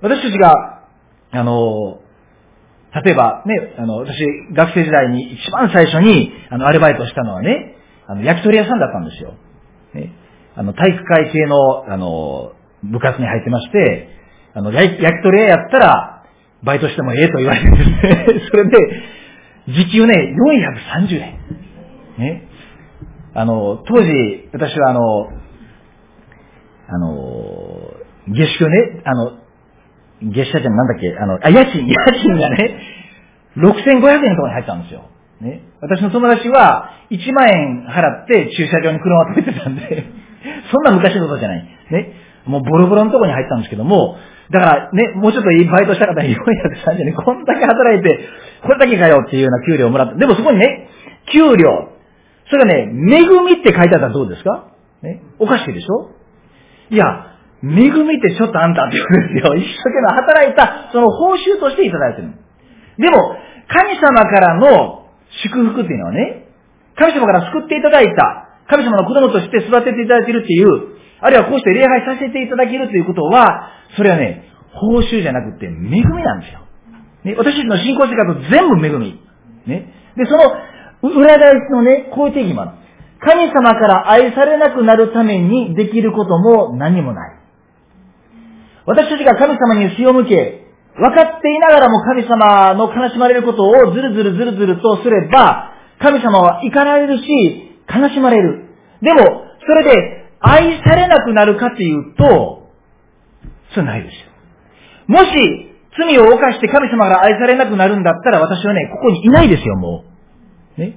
[0.00, 0.84] 私たちが、
[1.32, 2.00] あの、
[3.04, 4.18] 例えばね、あの、私、
[4.54, 9.34] 学生時代に一番最初に、あの、アルバイトしたのはね、あの、焼き鳥屋さんだったんですよ。
[9.94, 10.12] ね。
[10.54, 12.52] あの、体育会系の、あの、
[12.84, 14.08] 部活に入ってまして、
[14.54, 16.24] あの、焼き鳥屋やったら、
[16.62, 18.76] バイトしてもええと言われてですね、 それで、
[19.68, 20.34] 時給ね、
[20.96, 21.38] 430円。
[22.18, 22.42] ね。
[23.34, 25.30] あの、当時、私はあの、
[26.88, 27.67] あの、
[28.34, 29.32] 下宿ね、あの、
[30.22, 32.80] 月謝じゃなんだっけ、あの、あ、家賃、 家賃がね、
[33.56, 35.02] 6500円のとこに入ったんですよ。
[35.40, 35.60] ね。
[35.80, 40.04] 私の友達は、1万円払って駐車場に車を止めてたんで、
[40.72, 41.64] そんな昔のことじゃない。
[41.90, 42.12] ね。
[42.46, 44.16] もうボロボロのところに入ったんですけども、
[44.50, 48.20] だからね、もうちょっといいバイトした方に430円、こんだけ働いて、
[48.62, 50.14] これだけかよっていうような給料をもらった。
[50.14, 50.88] でもそこにね、
[51.32, 51.90] 給料、
[52.50, 52.82] それがね、
[53.14, 54.68] 恵みって書いてあったらどうですか？
[55.02, 55.20] ね。
[55.38, 56.10] おかしいでしょ？
[56.90, 57.26] いや、
[57.62, 59.56] 恵みってちょっとあんたって言うんですよ。
[59.56, 62.30] 一生懸命働いた、その報酬としていただいてる。
[62.98, 63.36] でも、
[63.68, 65.06] 神様からの
[65.42, 66.46] 祝福っていうのはね、
[66.96, 76.60] 神様から救っていただいた、神様の子供として育てていただいているっていう、あるいはこうして礼拝させていただけるということは、それはね、報酬じゃなくて恵みなんですよ。
[77.24, 79.20] ね、私たちの信仰生活全部恵み。
[79.66, 79.92] ね。
[80.16, 82.70] で、その裏返しのね、こういう定義もある。
[83.20, 87.37] 神様から愛されなくなるためにできることも何もない。
[88.88, 90.64] 私たちが神様に背を向け、
[90.96, 97.24] 分かっていながらも神様の悲しまれることをずるずるずるずるとすれば、神様は怒られるし、
[97.84, 98.64] 悲しまれる。
[99.02, 102.72] でも、それで愛されなくなるかっていうと、
[103.74, 104.32] それないですよ。
[105.06, 105.30] もし、
[105.98, 110.04] 罪を犯して神様から愛されなくなるんだったら、私はね、ここにいないですよ、も
[110.78, 110.80] う。
[110.80, 110.96] ね。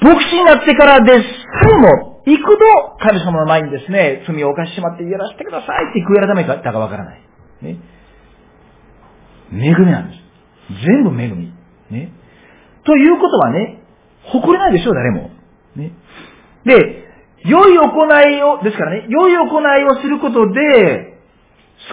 [0.00, 1.24] 牧師になってからでさ
[1.70, 2.58] えも、幾度
[3.00, 7.22] 神様の前にですね、罪を犯してしまってやらせてくださいって悔い改めたかわからない。
[7.62, 7.78] ね。
[9.52, 10.20] 恵みなんです。
[10.84, 11.52] 全部恵み。
[11.90, 12.12] ね。
[12.84, 13.82] ということはね、
[14.24, 15.30] 誇れないでしょう、誰も。
[15.74, 15.92] ね。
[16.64, 17.08] で、
[17.44, 21.18] 良い行いを、ですからね、良い行いをすることで、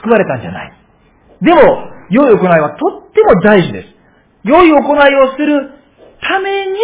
[0.02, 0.74] 救われたんじゃない。
[1.42, 1.62] でも、
[2.10, 3.88] 良い行いはとっても大事です。
[4.44, 5.72] 良い行いをする
[6.22, 6.78] ために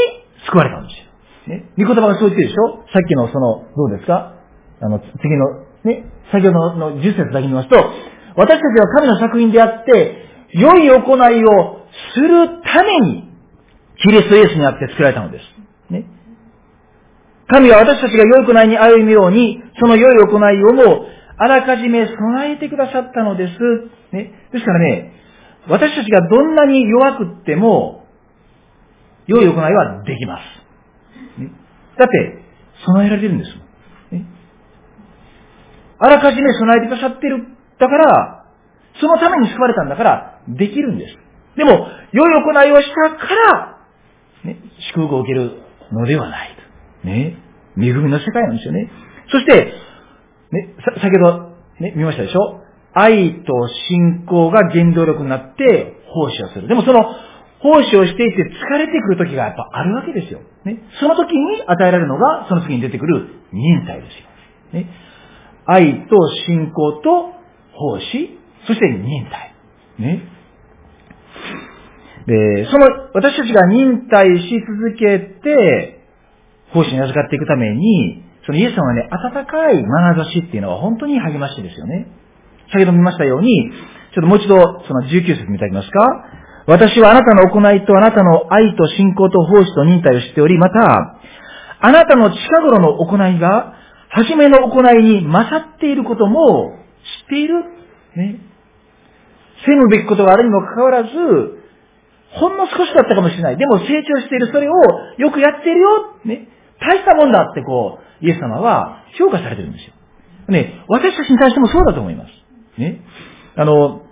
[0.45, 1.00] 救われたんです。
[1.47, 1.69] ね。
[1.77, 2.84] 御言葉がそう言ってるでしょ？
[2.93, 4.36] さっきのその、どうですか？
[4.82, 7.75] あの、次の、ね、先ほどの10節だけ見ますと、
[8.36, 13.30] 私たちは神の作品であって、良い行いをするために、
[14.01, 15.43] キリストイエスにあって作られたのです。
[15.93, 16.06] ね。
[17.47, 21.06] 神は私たちが良い行いに歩むように、その良い行いをも、
[21.38, 23.54] あらかじめ備えてくださったのです。
[24.15, 24.32] ね。
[24.54, 25.13] ですからね、
[25.67, 28.06] 私たちがどんなに弱くっても、
[29.27, 30.41] 良い行いはできます。
[31.97, 32.43] だって、
[32.86, 34.27] 備えられるんですもん。
[35.99, 37.45] あらかじめ備えてくださってる。
[37.79, 38.45] だから、
[38.99, 41.17] そのために救われたんだから、できるんです。
[41.57, 43.77] でも、良い行いをしたから、
[44.43, 44.57] ね、
[44.93, 46.55] 祝福を受けるのではない
[47.03, 47.07] と。
[47.07, 47.38] ね。
[47.77, 48.89] 恵みの世界なんですよね。
[49.31, 49.73] そして、
[50.51, 52.62] ね、さ、先ほど、ね、見ましたでしょ？
[52.93, 56.67] 愛と信仰が原動力になって奉仕をする。
[56.67, 57.05] でもその、
[57.62, 60.39] 奉仕をしていて疲れてくる時がやっぱあるわけですよ。
[60.65, 60.80] ね。
[61.00, 64.82] その時に与えられるのが、その次に出てくる忍耐ですよ。
[64.82, 64.89] ね。
[65.65, 66.15] 愛と
[66.47, 67.34] 信仰と
[67.74, 69.54] 奉仕、そして忍耐。
[70.00, 70.24] ね。
[72.28, 76.02] で、その、私たちが忍耐し続けて、
[76.74, 82.08] 奉仕に預かっていくために、そのイエス様がね、温かい眼差しっていうのは本当に励ましですよね。
[82.71, 83.71] 先ほど見ましたように、
[84.13, 86.40] ちょっともう一度、その19節見ていただけますか？
[86.71, 91.19] 私はあなたの行いとあなたの愛と信仰と奉仕と忍耐を知っており、また、
[91.81, 93.73] あなたの近頃の行いが、
[94.07, 96.77] 初めの行いに勝っていることも
[97.23, 97.55] 知っている。
[98.15, 98.39] ね。
[99.65, 101.10] 責むべきことがあるにもかかわらず、
[102.39, 103.57] ほんの少しだったかもしれない。
[103.57, 104.73] でも成長しているそれを
[105.17, 106.15] よくやっているよ。
[106.23, 106.47] ね。
[106.79, 109.93] 大したもんだってこう、イエス様は評価されてるんですよ。
[110.47, 110.86] ね。
[110.88, 112.29] 私たちに対してもそうだと思います。
[112.79, 113.01] ね。
[113.57, 114.03] あの、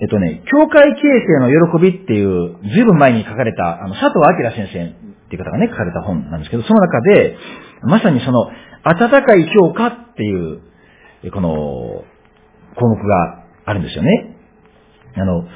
[0.00, 7.36] えっとね、教会形成の喜びっていう、ずいぶん前に書かれた、あの、佐藤明先生っていう方がね、書かれた本なんですけど、その中で、
[7.82, 8.48] まさにその、
[8.84, 10.60] 温かい評価っていう、
[11.32, 12.04] この、
[12.76, 14.36] 項目があるんですよね。
[15.16, 15.48] あの、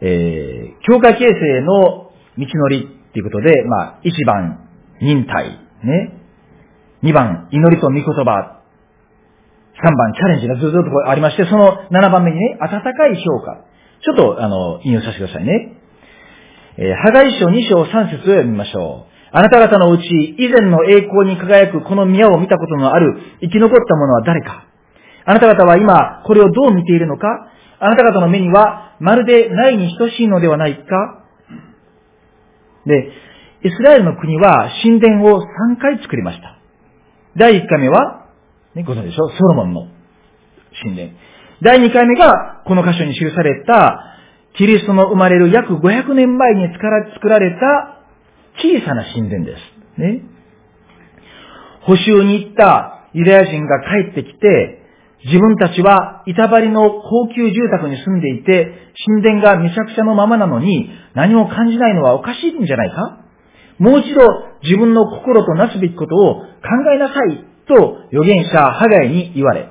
[0.00, 4.68] えー、教会形成の道のりっていうことで、まあ、1番、
[5.00, 5.50] 忍耐、
[5.84, 6.14] ね。
[7.04, 8.57] 2番、祈りと御言葉。
[9.82, 13.64] 3番、チャレンジがずっとありまして、その7番目にね、温かい評価。
[14.02, 15.72] ちょっと、あの、引用させてくださいね。
[16.76, 19.18] えー、ハガイ書2章3節を読みましょう。
[19.30, 20.04] あなた方のうち、
[20.38, 24.64] 以前の栄光に輝くこの宮を見たことのある生き残った者は誰か
[25.26, 27.26] あなた方は今、これをどう見ているのか
[27.80, 31.24] あなた方の目には、まるでないに等しいのではないか
[32.86, 33.12] で、
[33.64, 35.44] イスラエルの国は神殿を3
[35.80, 36.58] 回作りました。
[37.36, 38.27] 第1回目は、
[38.74, 39.28] ね、ご存知でしょ？
[39.28, 39.88] ソロモンの
[40.82, 41.10] 神殿。
[41.62, 44.04] 第2回目が、この箇所に記された、
[44.56, 48.04] キリストの生まれる約500年前に作られた
[48.58, 50.00] 小さな神殿です。
[50.00, 50.22] ね。
[51.82, 54.82] 補修に行ったユダヤ人が帰ってきて、
[55.24, 58.72] 自分たちは板張りの高級住宅に住んでいて、
[59.06, 63.24] 神殿がめちゃくちゃのままなのに何も感じないのはおかしいんじゃないか？
[63.78, 64.20] もう一度
[64.62, 66.44] 自分の心となすべきことを考
[66.94, 69.68] えなさいと預言者ハガイに言われ、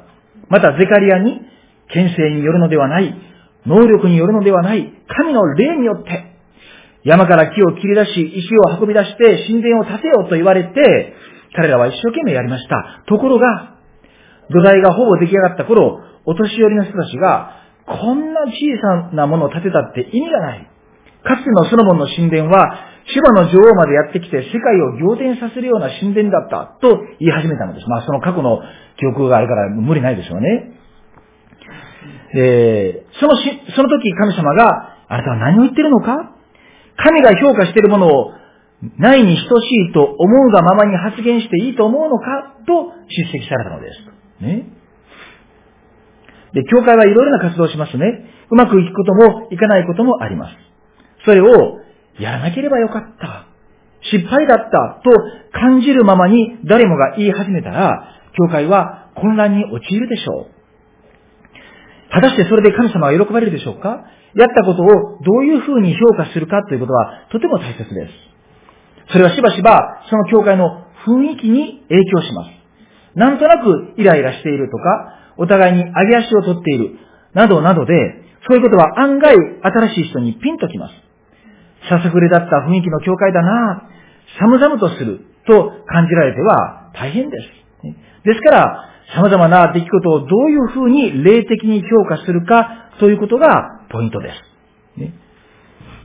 [0.50, 1.42] またゼカリアに
[1.94, 3.14] 牽制によるのではない、
[3.66, 6.38] 能力によるのではない、神の霊によって、
[7.04, 11.14] 山から木を切り出し、石を運び出して神殿を建てようと言われて、
[11.56, 13.04] 彼らは一生懸命やりました。
[13.08, 13.78] ところが、
[14.50, 17.52] 土台がほぼ出来上がった頃、お年寄りの人たちが、
[17.86, 20.70] こんな小さなものを建てたって意味がない。
[21.24, 27.88] かつてのソロモンの神殿は、千葉の女王までやってきて世界を仰天させるような神殿だったと言い始めたのです。
[27.88, 28.60] まあその過去の
[29.00, 30.74] 記憶があるから無理ないでしょうね。
[32.36, 33.44] えー、そのし、
[33.76, 36.36] その時神様が、あなたは何を言ってるのか？
[36.98, 38.34] 神が評価しているものを
[38.98, 42.58] ないに等しいと思うがままに発言していいと思うのか？
[42.68, 44.44] と叱責されたのです。
[44.44, 44.68] ね。
[46.54, 48.04] で、教会はいろいろな活動をしますね。
[48.50, 50.56] うまくいくこともいかないこともあります。
[51.26, 51.80] それを
[52.20, 53.46] やらなければよかった。
[54.12, 55.10] 失敗だったと
[55.52, 60.52] 感じるままに誰もが言い始めたら、教会は混乱に陥るでしょう。
[62.12, 64.06] 果たしてそれで神様は喜ばれるでしょうか？
[64.36, 64.86] やったことを
[65.24, 66.64] どういうふうに評価するか？
[66.64, 68.14] ということはとても大切です。
[69.12, 72.50] それはしばしばその教会の雰囲気に影響します。
[73.16, 74.84] なんとなくイライラしているとか、
[75.38, 77.00] お互いに上げ足を取っている、
[77.34, 77.94] などなどで、
[78.48, 81.07] そういうことは案外新しい人にピンときます。
[81.90, 83.90] ささくれだった雰囲気の教会だな
[84.40, 87.58] 寒々とすると感じられては大変です。
[88.26, 94.58] ですから、様々な出来事をどういうふうに霊的に評価するかということがポイントです。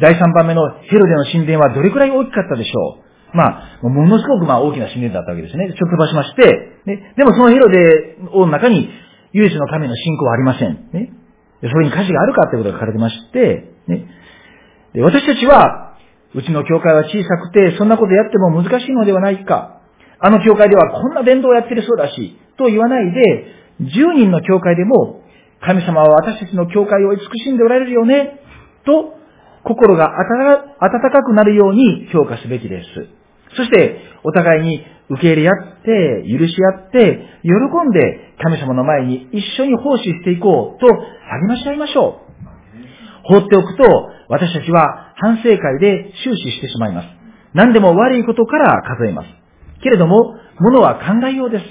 [0.00, 3.02] 第3番目のヘロデの神殿はどれくらい大きかったでしょう
[3.34, 5.68] まあ、ものすごくまあ大きな神殿だったわけですね。
[5.68, 6.42] ちょっと飛ばしまして、
[6.84, 8.90] ね、でもそのヘロデの中に
[9.32, 10.90] 唯一の神の信仰はありません。
[10.92, 11.12] ね、
[11.62, 14.06] それに価値があるかということが書かれてまして、ね、
[14.94, 15.96] で私たちは、
[16.34, 19.80] うちの教会は小さくて、そんなことやっても難しいのではないか。
[20.18, 23.44] あの教会ではこんな伝道をやってるそうだし、と言わないで、
[23.80, 25.22] 10人の教会でも、
[25.60, 28.40] 神様は私たちの教会を慈しんでおられるよね、
[28.84, 29.14] と、
[29.64, 30.10] 心が
[30.80, 32.86] 温かくなるように評価すべきです。
[33.56, 42.32] そして、お互いに受け入れ合って、許し合って、喜んで神様の前に一緒に奉仕していこうと励まし合いましょう。
[43.24, 43.84] 放っておくと、
[44.32, 47.08] 私たちは反省会で終始してしまいます。
[47.52, 49.28] 何でも悪いことから数えます。
[49.82, 51.64] けれども、ものは考えようです。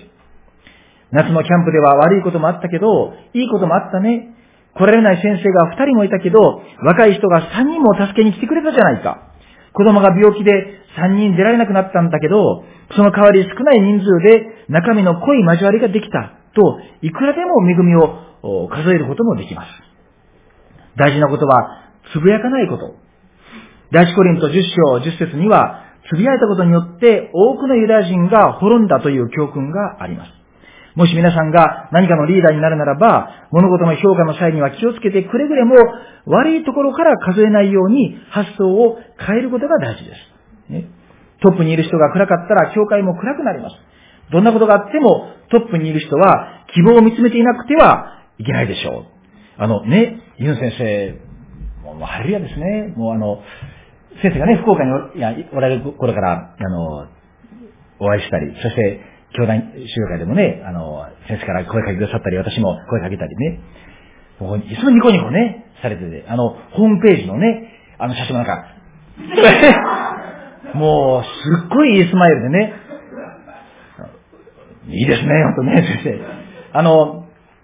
[1.10, 4.36] 夏のキャンプでは悪いこともあったけど、いいこともあったね。
[4.76, 9.34] 来られない先生が2人もいたけど、若い人が3人も助けに来てくれたじゃないか。
[9.74, 10.52] 子供が病気で
[11.02, 12.63] 3人出られなくなったんだけど、
[12.95, 19.67] その代わり少ない人数で中身の濃い交わりができたと、いくらでも恵みを数えることもできます。
[20.95, 22.96] 大事なことは、つぶやかないこと。
[23.92, 30.32] 第一コリント10章10節には、つぶやいたことによって多くのユダヤ人が滅んだという教訓があります。
[30.96, 35.76] もし皆さんが何かのリーダーになるならば、物事の評価の際には気をつけてくれぐれも
[36.26, 40.32] 悪いところから数えないように発想を変えることが大事です。
[41.42, 43.76] トップにいる人が暗かったら教会も暗くなります。
[44.32, 49.06] どんなことがあってもトップにいる人は希望を見つめていなくてはいけないでしょう。
[49.58, 51.31] あのね、ユン先生、
[51.93, 52.93] もうハレルヤですね。
[52.95, 53.41] もうあの、
[54.21, 54.91] 先生がね、福岡に
[55.54, 57.08] おられる頃から、あの、
[57.99, 59.01] お会いしたり、そして
[59.38, 63.60] 教団集会でもね、あの、先生から声かけくださったり、私も声かけたりね、
[64.39, 68.65] もういつもニコニコね、されてて、あの、ホームページのね、あの写真もなんか、
[70.73, 72.73] もう、すっごいいいスマイルでね、
[74.88, 76.19] いいですね、ほんとね、先生。
[76.73, 77.20] あの、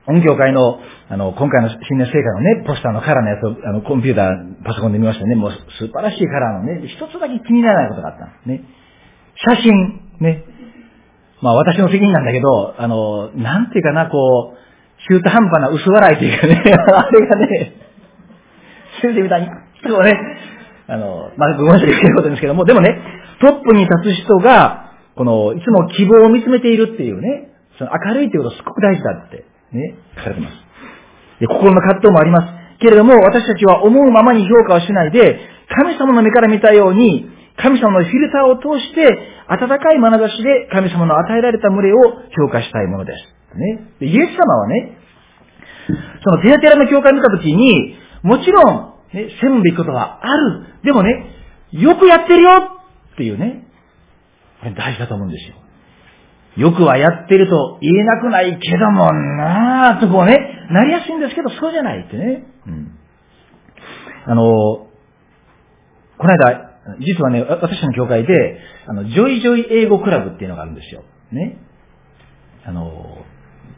[0.08, 5.36] 音響会の、あの、今回の新年聖会のね、ポスターのカラーのやつを、あの、コンピューター、パソコンで見ましたね。
[5.36, 8.50] もう素晴らしいカラーのね、一つだけ気にならないことがあったんです。
[8.50, 8.64] ね。
[9.36, 10.46] 写真、ね。
[11.42, 14.58] まあ私の責任なんだけど、あの、なんていうかな、こう、
[15.12, 16.64] 中途半端な薄笑いというかね、
[16.96, 17.74] あれがね、
[19.02, 19.54] 先生みたいに、こ
[20.00, 20.14] うね、
[20.88, 22.98] あの、まあごめんなさい、言うことですけども、でもね、
[23.42, 30.54] トップに立つ人が、この、いつも希望を見つめているっていうね、その明るいということすごく大事だって、ね、書かれてます。
[31.40, 32.80] で、心の葛藤もあります。
[32.80, 39.02] けれども、私たちは思うままに評価をしないで、神様の目から見たように、神様のフィルターを通して、
[39.48, 41.98] 温かい眼差しで神様の与えられた群れを
[42.38, 43.38] 評価したいものです。
[43.58, 43.90] ね。
[44.00, 44.98] でイエス様はね、
[46.24, 50.66] そのテアテラの教会を見たときに、もちろん、ね、責むべきことはある。
[50.84, 51.10] でもね、
[51.72, 52.52] よくやってるよ
[53.14, 53.68] っていうね、
[54.76, 55.56] 大事だと思うんですよ。
[56.58, 62.44] よくはやってると言えなくないけどもなぁとこうね、なりやすいんですけど、そうじゃないってね。
[62.68, 62.98] うん。
[64.26, 64.44] あの、
[66.18, 66.68] この間、
[67.00, 71.04] 実はね、私の教会で、あの、ジョイジョイ英語クラブっていうのがあるんですよ。
[71.32, 71.60] ね。
[72.66, 73.18] あの、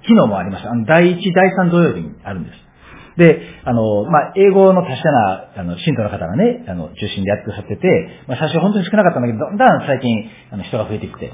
[0.01, 0.71] 昨日もありました。
[0.71, 2.69] あの、第1、第3土曜日にあるんです。
[3.17, 11.33] で、あの、まあ、英語の達者な、あの、信徒の方がね、あの、中心でやってくださってて、まあ、最初本当に少なかったんだけど、だんだん最近、あの、人が増えてきて。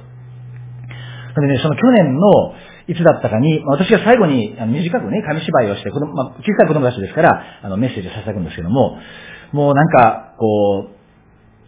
[1.35, 2.55] それでね、その去年の、
[2.87, 8.97] いつだったかに、私が最後に、短くね、紙芝居をして、子供、まあ、小さい子供たちですから、あの、メッセージをさせてくんですけども、
[9.51, 10.95] もうなんか、こう、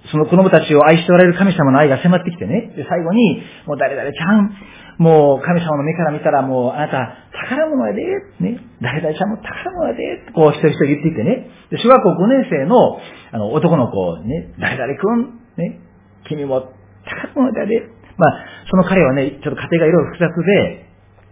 [0.09, 4.55] その子供たちを愛しておられる神様の愛が迫ってきてね、で、最後に、もう誰々ちゃん、
[4.97, 7.17] もう神様の目から見たらもうあなた
[7.49, 8.01] 宝物やで、
[8.39, 12.97] ね、誰々ちゃんも宝物やで、こう一人一人言っていてね、で、小学校5年生の、
[13.31, 15.79] あの、男の子ね、誰々くん、ね、
[16.27, 16.71] 君も
[17.05, 20.85] 宝物だで、まあ、その彼はね、ちょっと家庭がいろいろ複雑で、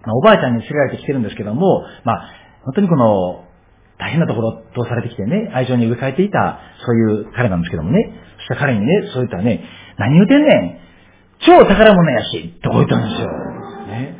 [0.05, 2.29] まあ、おばあちゃんに連れられてきてるんですけども、まあ、
[2.63, 3.45] 本当にこの、
[3.97, 9.63] 大変なところを通されてきてね、愛情に植え替えていた、そういう彼なんですけどもね、そしたら彼にね、そう言ったね、
[9.97, 10.85] 何言うてんねん。
[11.45, 13.27] 超宝物やし、とこう言ったんですよ。
[13.87, 14.17] ね。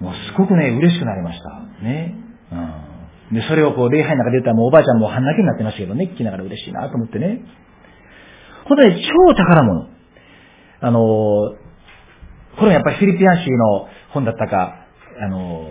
[0.00, 1.84] もうすごくね、嬉しくなりました。
[1.84, 2.14] ね。
[3.30, 3.34] うん。
[3.34, 7.40] で、それをこう、礼拝の中で言ったらもうおばあちゃんも半泣きになってましたけどね、聞きながら嬉しいなと思ってね。
[8.68, 9.88] ほんとね、超宝物。
[10.80, 11.54] あの
[12.56, 14.86] これもやっぱりフィリピアン州の本だったか、
[15.20, 15.66] あの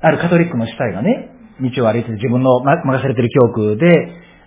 [0.00, 3.86] あるカトリックの司祭がね、道を歩いてて自分の任されてる教区で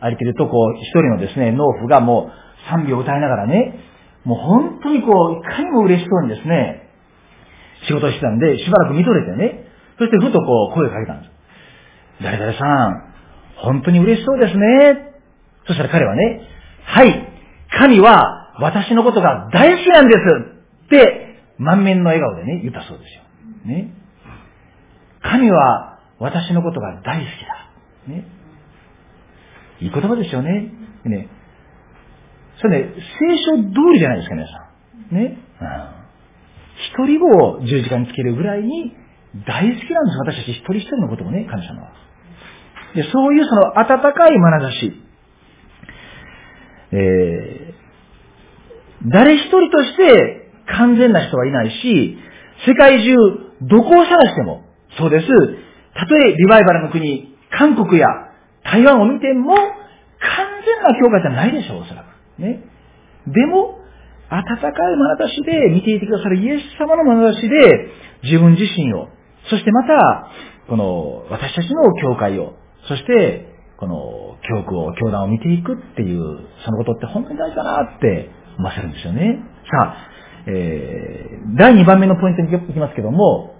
[0.01, 3.79] 歩いてると、こう、一人のですね、農夫がもう、賛美を歌いながらね、
[4.23, 6.89] もう本当にこう、いかにも嬉しそうにですね、
[7.87, 9.65] 仕事してたんで、しばらく見とれてね、
[9.97, 11.31] そしてふとこう、声をかけたんです。
[12.23, 13.13] 誰々さん、
[13.57, 15.13] 本当に嬉しそうですね。
[15.67, 16.41] そしたら彼はね、
[16.83, 17.27] はい、
[17.79, 20.19] 神は私のことが大好きなんです
[20.85, 21.24] って、
[21.57, 23.23] 満面の笑顔でね、言ったそうですよ。
[23.65, 23.93] ね。
[25.21, 28.13] 神は私のことが大好きだ。
[28.13, 28.25] ね。
[29.79, 30.71] いい言葉ですよね。
[31.05, 31.29] ね。
[32.61, 34.71] それね、聖書通りじゃないですか、皆さ
[35.11, 35.15] ん。
[35.15, 35.37] ね。
[35.61, 36.05] うん。
[36.75, 38.95] 一人を十字架につけるぐらいに
[39.47, 41.91] 大好きなんです、私たち一人一人のことをね、神様は。
[42.95, 45.01] で、そういうその温かい眼差し。
[46.91, 52.17] えー、誰一人として完全な人はいないし、
[52.65, 53.15] 世界中
[53.61, 54.65] どこを探しても
[54.97, 55.27] そうです。
[55.93, 58.07] たとえリバイバルの国、韓国や
[58.63, 59.63] 台湾を見ても完
[60.65, 62.41] 全な教会じゃないでしょう、おそらく。
[62.41, 62.63] ね。
[63.27, 63.79] でも、
[64.29, 67.89] 温かい眼差しで見ていてくださるイエス様の眼差しで
[68.23, 69.09] 自分自身を、
[69.49, 70.29] そしてまた、
[70.67, 72.55] この私たちの教会を、
[72.87, 79.39] そして、この教区を、教団を見ていくっていう、そのことって本当に大事だなって思わせるんですよね。
[79.69, 80.14] さあ、
[80.47, 83.55] えー、第2番目のポイントに行きますけども、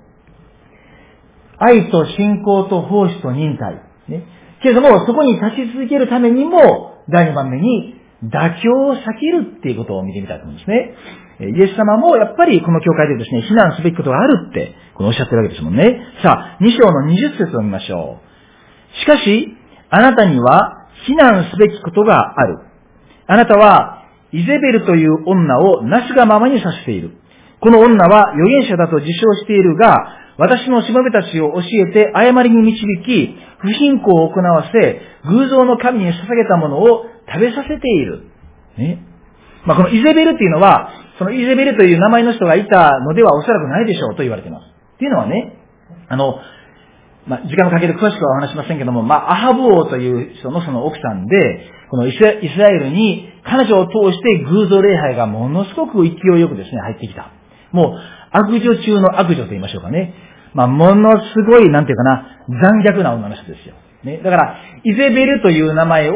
[1.58, 3.82] 愛と信仰と奉仕と忍耐。
[4.08, 4.24] ね。
[4.62, 10.96] けれども、そこに立ち続けるためにも、第2番目に、妥協を避けるっていうことを見てみたいと思うんですね。
[11.40, 16.00] イエス様もやっぱりこの教会でですね、非難すべきことがあるって、このおっしゃってるわけですもんね。
[16.24, 19.00] さあ、2章の20節を見ましょう。
[19.00, 19.58] しかし、
[19.90, 22.60] あなたには非難すべきことがある。
[23.28, 24.05] あなたは、
[24.36, 27.12] イゼベルという女をなすがままにさせている。
[27.62, 29.96] この女は預言者だと自称しているが、
[30.38, 38.28] 私のしもべたちを教えて誤りに導き、不貧困を行わせ、偶像の神に捧げたものを食べさせている。
[38.78, 39.00] ね。
[39.66, 44.64] まあ、このイゼベルっていうのは、そのイゼベルという名前の人がいたのではおそらくないでしょうと言われています。
[44.96, 45.56] っていうのはね、
[46.10, 46.40] あの、
[47.26, 57.32] まあ、時間をかけて詳しくはお話しませんけども、まあ、アハブ王という人のその奥さんで、このイスラエルに彼女を通して偶像礼拝がものすごく勢いよくですね、入ってきた。
[57.72, 58.00] もう、
[58.32, 60.14] 悪女中の悪女と言いましょうかね。
[60.54, 63.76] まあ、ものすごい、なんていうかな、残虐な女の人ですよ。
[64.04, 64.18] ね。
[64.24, 66.16] だから、イゼベルという名前を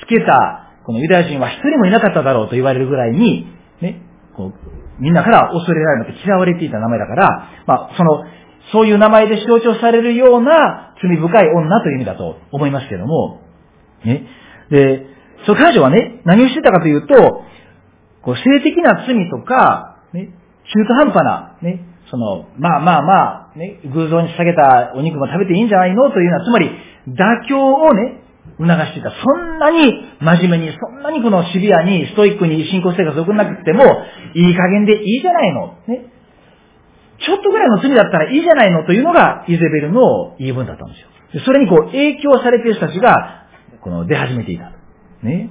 [0.00, 3.46] 付けた、このユダヤ人は一人もいなかっただろうと言われるぐらいに、
[3.80, 4.02] ね、
[4.36, 8.24] こう、みんなから恐れられなくて嫌われていた名前だから、まあ、その、
[8.72, 13.40] そういう名前で象徴されるような罪深い女という意味だと思いますけども、
[14.04, 14.26] ね。
[14.72, 15.06] で、
[15.44, 17.44] その彼女はね、何をしてたかというと、
[18.22, 20.32] こう性的な罪とか、ね、
[20.72, 26.10] 中途半端な、ね、その、まあまあまあ、ね、偶像に捧げたお肉も食べていいんじゃないの？
[26.10, 26.70] というのは、つまり、
[27.08, 28.22] 妥協をね、
[28.58, 29.10] 促していた。
[29.10, 33.84] そんなに真面目に、そんなにこのシビアに、ストイックに信仰生活を送らなくても、
[34.34, 35.74] いい加減でいいじゃないの？
[35.88, 36.06] ね。
[37.18, 38.84] ちょっとぐらいの罪だったらいいじゃないの？
[38.84, 41.44] というのが、イゼベルの言い分だったんですよ。
[41.44, 43.41] それにこう、影響されている人たちが、
[43.82, 44.72] この、出始めていた。
[45.22, 45.50] ね。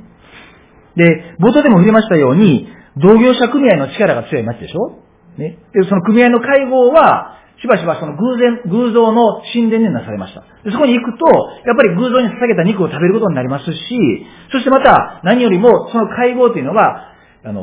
[0.96, 2.68] で、冒頭でも触れましたように、
[2.98, 5.00] 同業者組合の力が強い町でしょ
[5.38, 5.58] ね。
[5.74, 10.42] で、その組合の会合は、しばしばその偶然、偶像の神殿でなされました。
[10.64, 17.14] でそこに行くと、やっぱり偶像に捧げた肉を食べることになりますし、そしてまた、何よりも、その会合というのが、
[17.44, 17.62] あの、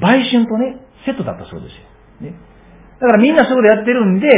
[0.00, 2.30] 売春とね、セットだったそうですよ。
[2.30, 2.34] ね。
[3.00, 4.28] だからみんなそこでやってるんで、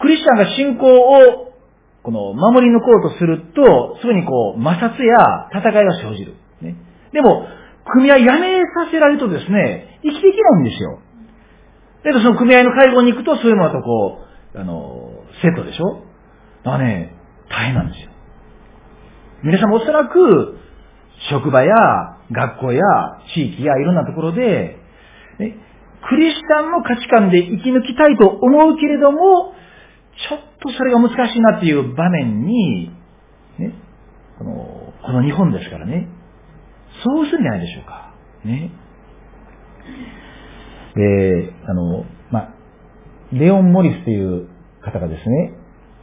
[0.00, 1.49] クリスチャンが信仰を、
[2.02, 6.34] この、守り抜こうとすると、すぐにこう、摩擦や戦いが生じる。
[6.62, 6.76] ね。
[7.12, 7.46] でも、
[7.92, 10.98] 組合やめさせられるとですね、生きていけないんですよ。
[12.02, 14.20] だけどその組合の会合に行くと、そういうのだとこ
[14.54, 16.02] う、あの、セットでしょ？
[16.64, 17.14] だからね、
[17.50, 18.10] 大変なんですよ。
[19.42, 20.58] 皆さんもおそらく、
[21.30, 21.74] 職場や
[22.32, 22.82] 学校や
[23.34, 24.78] 地域やいろんなところで、
[25.38, 25.56] ね、
[26.08, 29.52] クリスチャンの価値観で生き抜きたいと思うけれども、
[30.16, 32.90] ちょっとそれが難しいなっていう場面に、
[33.58, 33.74] ね、
[34.38, 36.08] この、この日本ですからね、
[37.04, 38.14] そうするんじゃないでしょうか。
[38.44, 38.70] ね。
[40.94, 42.60] で、あの、まあ
[43.32, 44.48] レオン・モリスという
[44.82, 45.54] 方がですね、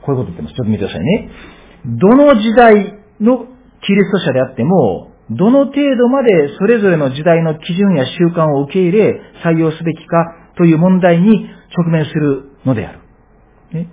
[0.06, 0.56] こういうこと言ってます。
[0.56, 1.30] ちょっと見てくださいね。
[1.86, 2.76] どの時代
[3.20, 3.46] の
[3.82, 13.00] キリスト者であっても、どの程度までそれぞれの時代の基準や習慣を受け入れ採用すべきかという問題に直面するのである。
[13.74, 13.90] ね、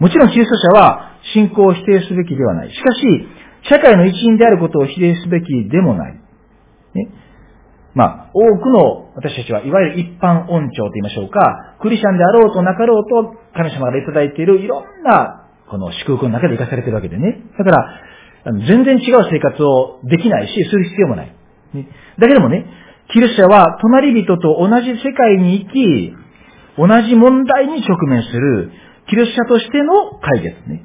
[0.00, 2.70] もちろんキリスト者は信仰を否定すべきではない。
[2.70, 3.00] しかし、
[3.68, 6.14] 社会の一員であることを否定すべきでもない。
[6.14, 7.08] ね、
[7.94, 17.42] まあ、多くの私たちはいわゆる一般恩寵と言いましょうか、クリスチャンであろうとなかろうと神様からいただいているいろんなこの祝福の中で生かされているわけでね。
[17.58, 18.00] だから、
[18.66, 21.34] 全然違う生活をできないし、する必要もない。
[21.74, 21.88] ね、
[22.18, 22.64] だけどもね、
[23.12, 26.14] キリスト者は隣人と同じ世界に生き、
[26.78, 28.72] 同じ問題に直面する
[29.08, 30.84] キリスト者としての解決ね。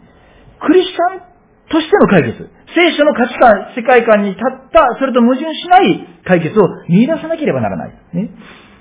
[0.62, 1.36] クリスチャン
[1.70, 2.50] としての解決。
[2.76, 7.94] 聖書の価値観、世界観に立った、それと矛盾しない解決を見出さなければならない。
[8.14, 8.30] ね、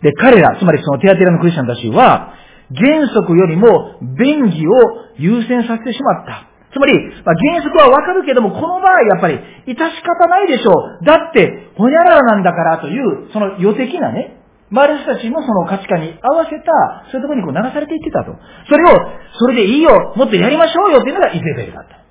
[0.03, 2.35] で、彼ら、つまりそのテアテラのクリスチャンたちは、
[2.74, 4.72] 原則よりも便宜を
[5.18, 6.49] 優先させてしまった。
[6.72, 6.93] つまり、
[7.24, 11.05] まあ、原則はわかるけども、この場合やっぱり、致し方ないでしょう。
[11.05, 14.43] だって、ほにゃららなんだからという、その予的なね、
[14.74, 18.34] 周りの人たちもその価値観に合わせた、そういうところにこう流されていってたと。
[18.68, 18.98] それを、
[19.38, 22.02] それでいいよ、もっとやりましょうよっていうのがイゼベルだった。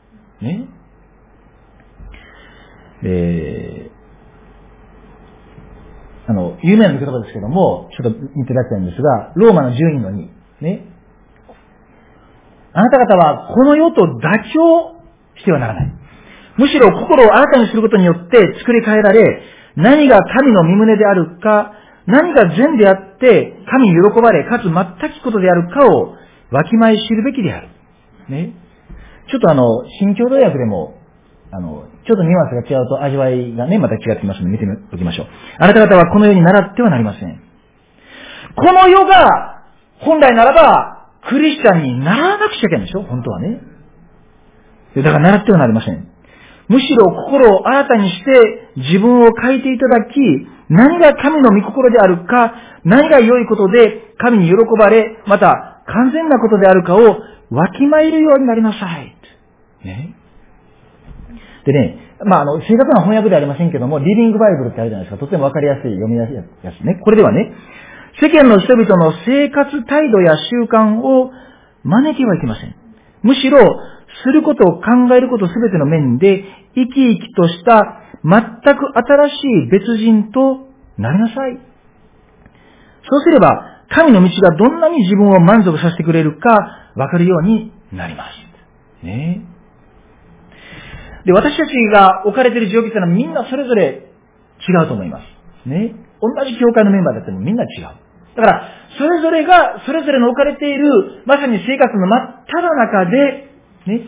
[0.45, 0.68] ね。
[3.03, 10.30] えー、あの、有名な言葉ですけども、ちょっと見ていただきたいんですが、ローマの12の2。
[10.61, 10.88] ね。
[12.72, 14.07] あなた方はこの世と妥
[14.53, 14.95] 協
[15.36, 15.93] してはならない。
[16.57, 19.41] むしろ心を新たにすることによって作り変えられ、
[19.76, 21.74] 何が神の身胸であるか、
[22.06, 26.16] 何が善であって神に喜ばれ、かつ全くことであるかを
[26.51, 27.70] わきまえ知るべきである。
[28.30, 28.54] ね。
[29.32, 29.64] ちょっとあの、
[29.99, 30.97] 新共同訳でも、
[31.51, 35.28] あの、ちょっとニュアンスが違うと味わいがね、また違ってきますので見ておきましょう。
[35.60, 37.41] あなた方はこの世に習ってはなりません。
[38.56, 39.64] この世が、
[39.99, 43.04] 本来ならば、クリスチャンにならなくちゃいけないでしょ？
[43.04, 43.62] 本当はね。
[44.97, 46.08] だから習ってはなりません。
[46.68, 50.20] むしろ心を新たにして自分を変えていただき、
[50.70, 52.54] 何が神の御心であるか、
[52.84, 57.00] 何が良いことで神に喜ばれ、また完全なことであるかを
[57.52, 59.16] わきまえるようになりなさい。
[59.86, 60.16] ね。
[61.66, 65.20] でね、まあ、あの、正確な翻訳ではありませんけども、リビングバイブルってあるじゃないですか。
[65.20, 67.00] とてもわかりやすい、読みやすいやつね。
[67.04, 67.54] これではね、
[68.22, 71.32] 世間の人々の生活態度や習慣を
[71.84, 72.76] 真似てはいけません。
[73.24, 73.60] むしろ、
[74.24, 76.44] することを考えることすべての面で、
[76.76, 79.34] 生き生きとした全く新し
[79.68, 80.68] い別人と
[80.98, 81.60] なりなさい。
[83.10, 86.50] そうすれば、神の道がどんなに自分を満足させてくれるか
[86.96, 88.26] わかるようになりま
[89.02, 89.06] す。
[89.06, 89.42] ね
[91.26, 94.08] で、私たちが置かれている状況というのはみんなそれぞれ
[94.68, 95.70] 違うと思います。
[95.70, 97.84] ね同じ教会のメンバーだってもみんな違う。
[98.36, 103.50] だから、それぞれが、それぞれの置かれている、まさに生活の真っ只中で、
[103.86, 104.08] ね、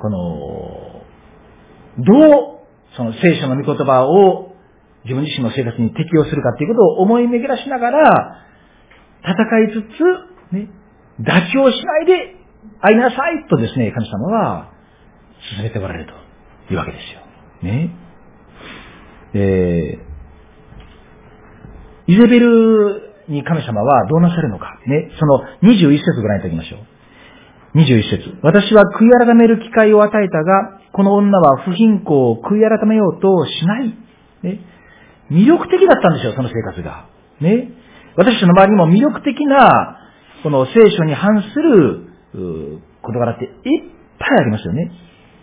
[0.00, 0.91] この、
[1.98, 2.58] どう、
[2.96, 4.54] その聖書の御言葉を
[5.04, 8.46] 自分自身の生活に適用するかっていうことを思い巡らしながら、
[9.22, 9.34] 戦
[9.64, 10.68] いつつ、ね、
[11.20, 12.36] 妥協しないで
[12.80, 14.72] 会いなさいとですね、神様は
[15.56, 16.06] 進めておられる
[16.68, 17.20] というわけですよ。
[17.62, 17.90] ね。
[19.34, 24.78] えー、イゼベルに神様はどうなさるのか。
[24.86, 25.10] ね。
[25.18, 26.91] その21節ご覧いただきましょう。
[27.74, 33.88] 21節私は悔い改める機会を与えたが、この女は不貧困を悔い改めようとしない。
[34.42, 34.60] ね。
[35.30, 37.06] 魅力的だったんですよ、その生活が。
[37.40, 37.70] ね。
[38.16, 39.98] 私たちの周りにも魅力的な、
[40.42, 42.08] この聖書に反する、
[43.02, 43.52] 事柄っていっ
[44.18, 44.92] ぱいありますよね。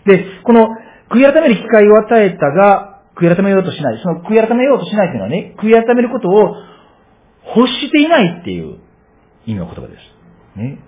[0.05, 0.67] で、この
[1.09, 4.01] 悔い改める機会を与えたが、悔い改めようとしない。
[4.03, 6.55] その悔い改めようとしないというのはね、悔い改めることを
[7.55, 8.77] 欲していないっていう
[9.47, 10.59] 意味の言葉です。
[10.59, 10.79] ね。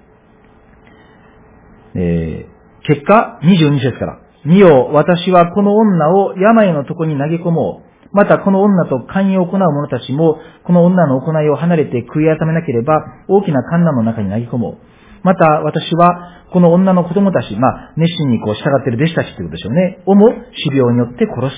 [1.95, 4.19] えー、結果、22節から。
[4.45, 7.91] 見よ、私はこの女を病のとこに投げ込もう。
[8.13, 12.93] またこの女と寛容を行う者たちも、この女の行いを離れて悔い改めなければ、
[13.27, 14.77] 大きな観覧の中に投げ込もう。
[15.23, 20.03] また私は、この女の子供たち、まあ、熱心にこう従っている弟子たちということでしょうね。
[20.05, 21.55] をも、死病によって殺す。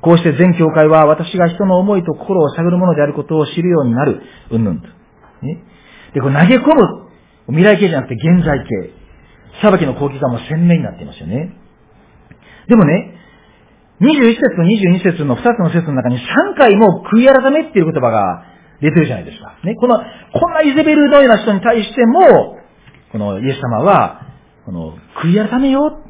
[0.00, 4.22] こうして全教会は私が人の思いと心を探るものであることを知るようになる。
[4.50, 4.88] うんぬんと。
[5.42, 5.62] ね。
[6.14, 7.10] で、これ投げ込む。
[7.48, 8.99] 未来形じゃなくて現在形。
[9.62, 11.52] 裁きの後期がもう鮮明になっていますよね。
[12.68, 13.14] でもね、
[14.00, 18.44] 21節と22節の2つの節の中に3回も悔い改めっていう言葉が
[18.80, 19.58] 出てるじゃないですか。
[19.64, 22.56] ね、この、こんなイゼベルのような人に対しても、
[23.12, 24.22] このイエス様は、
[24.64, 26.00] この、悔い改めよ。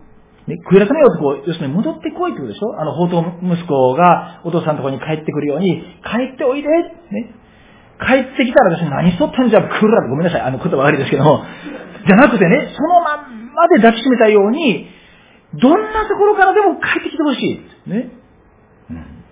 [0.47, 2.81] ね、悔い改めようとこう、要するに戻ってこいってことでしょ？
[2.81, 7.35] あの、宝刀息子がお父さんのところに帰ってくるように、帰っておいでね。
[7.99, 10.41] 帰ってきたら私何しとったんじゃ、クラってごめんなさい。
[10.43, 11.43] あの言葉悪いですけども。
[12.07, 14.89] じゃなくてね、そのまんまで抱きしめたように、
[15.55, 17.91] どんなところからでも帰ってきてほしい。
[17.91, 18.11] ね。
[18.91, 19.25] うん。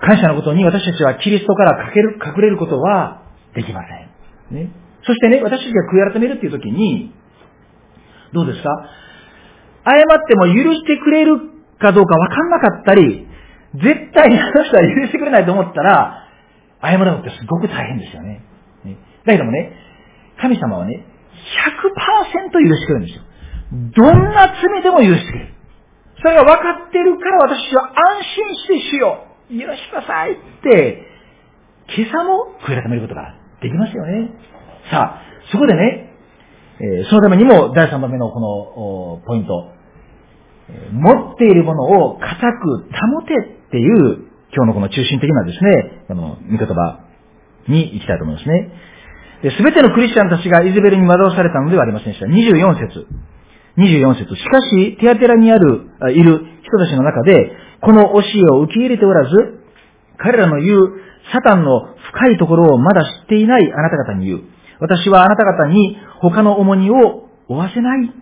[0.00, 3.22] 感謝のことに私たちはキリストから隠れる隠れることは
[3.54, 3.80] できま
[4.50, 4.64] せん。
[4.64, 4.70] ね。
[5.02, 7.14] そしてね、私たちが悔い改めるっていう時に、
[8.32, 8.68] どうですか？
[9.84, 11.38] 謝っても許してくれる
[11.78, 13.26] かどうかわかんなかったり、
[13.74, 16.28] 絶対にあの人は許してくれないと思ったら、
[16.82, 18.42] 謝るのってすごく大変ですよね。
[18.84, 19.72] ねだけどもね、
[20.40, 21.04] 神様はね、
[22.34, 23.22] 100%許してくれるんですよ。
[23.96, 25.54] どんな罪でも許してくれる。
[26.22, 31.06] それが分かってるから私は安心して主よう、許してくださいって、
[31.96, 34.30] 今朝も悔い改めることができますよね。
[34.90, 35.22] さあ、
[35.52, 36.10] そこでね、
[36.80, 39.72] え、そのためにも第3番目のこのポイント、
[40.92, 43.34] 持っているものを固く保て
[43.68, 47.00] っていう今日のこの中心的なですね、この見言葉
[47.68, 48.72] に行きたいと思いますね。
[49.42, 52.26] すべてのクリスチャンたちがイゼベルに惑わされたのではありませんでした。
[52.26, 53.06] 24節。
[53.76, 54.34] 24節。
[54.34, 59.60] しかし、テアテラにある、いる人たちの中で、この教えを受け入れておらず、
[60.16, 61.00] 彼らの言う
[61.32, 64.40] サタンの深いところをまだ知っていないあなた方に言う。
[64.80, 68.12] 私はあなた方に他の重荷を負わせない。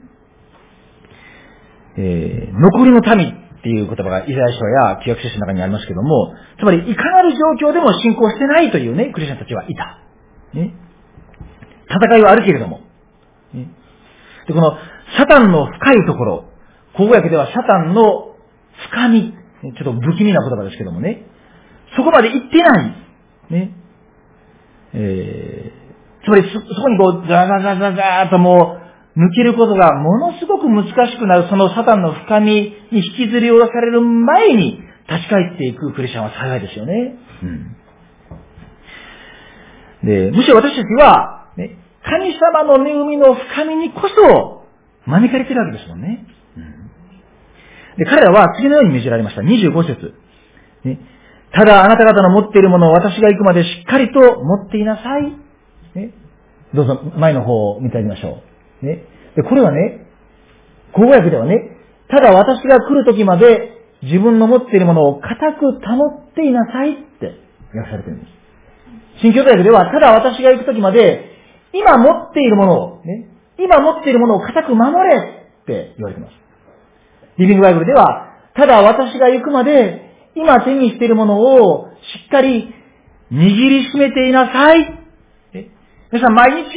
[1.96, 10.00] えー、残りの民っていう言葉がイザヤ書や旧約聖書の中にありますけども、つまりいかなる状況でも信仰してないというね、クリスチャンたちはいた。
[10.52, 10.74] ね。
[12.02, 12.80] 戦いはあるけれども。
[13.52, 13.68] ね、
[14.46, 14.76] で、この
[15.16, 16.44] サタンの深いところ、
[16.94, 18.36] 口語訳ではサタンの
[18.90, 21.26] 深み、ちょっと不気味な言葉ですけどもね、
[21.96, 22.94] そこまで行ってない。
[23.50, 23.72] ね。
[24.92, 28.78] えー、つまりそ、そこにこう、ザザザザザーとも
[29.16, 37.16] 抜けることがものすごく難しくなるそのサタンの深みに引きずり下ろされる前に立ち返っていくクリスチャンは幸いですよね。
[40.02, 41.43] うん、で、むしろ私たちは、ね、
[42.04, 44.64] 神様の恵みの深みにこそ
[45.06, 46.26] 招かれてるわけですもんね。
[46.56, 49.42] うん、で、彼らは次のように命じられました。
[49.42, 50.14] 25節。
[50.84, 50.98] ね、
[51.52, 55.98] ただあなた方の持っているものを私が行くまでしっかりと持っていなさい。
[55.98, 56.12] ね、
[56.74, 58.42] どうぞ前の方を見てみましょ
[58.82, 58.86] う。
[58.86, 59.04] ね、
[59.36, 60.06] で、これはね、
[60.92, 61.76] 口語訳ではね、
[62.08, 67.40] ただ私が来る時まで自分の持っているものを固く保っていなさいって
[67.74, 68.34] 訳されてるんです。
[69.22, 71.33] 新教大学では、ただ私が行く時まで、
[71.74, 76.34] 今持っているものを、ね、今持っているものを固く守れって言われています。
[77.38, 82.72] リビングバイブルでは、ただ私が行くまで、今手にしているものをしっかり
[83.32, 85.00] 握りしめていなさい。
[86.12, 86.70] 皆さん毎日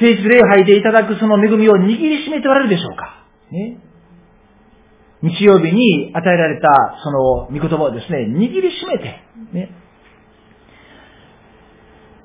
[0.00, 3.78] 聖地礼拝でいただくその恵みを握りしめておられるでしょうか、ね、
[5.22, 6.68] 日曜日に与えられた
[7.04, 9.20] その御言葉をですね、握りしめて、
[9.52, 9.70] ね、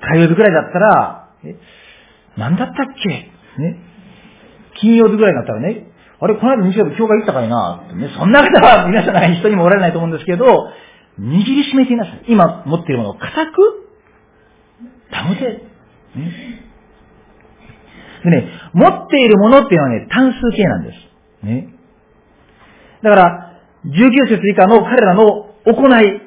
[0.02, 1.30] 火曜日くらいだったら、
[2.38, 3.10] え何だったっけ？
[3.10, 3.78] ね、
[4.80, 5.88] 金曜日ぐらいだったらね、
[6.20, 10.46] あれ、この間日曜日教会行ったかいなね、そんな方は 皆さんない人にもおられないと思うんですけど、
[11.20, 12.24] 握りしめていなさい。
[12.28, 13.90] 今持っているものを固く？
[15.12, 15.42] 保て。
[16.16, 16.32] ね。
[18.24, 21.46] でね、持っているものっていうのはね、単数形なんです。
[21.46, 21.68] ね。
[23.04, 23.54] だから、
[23.86, 26.20] 19節以下の彼らの行い、ね。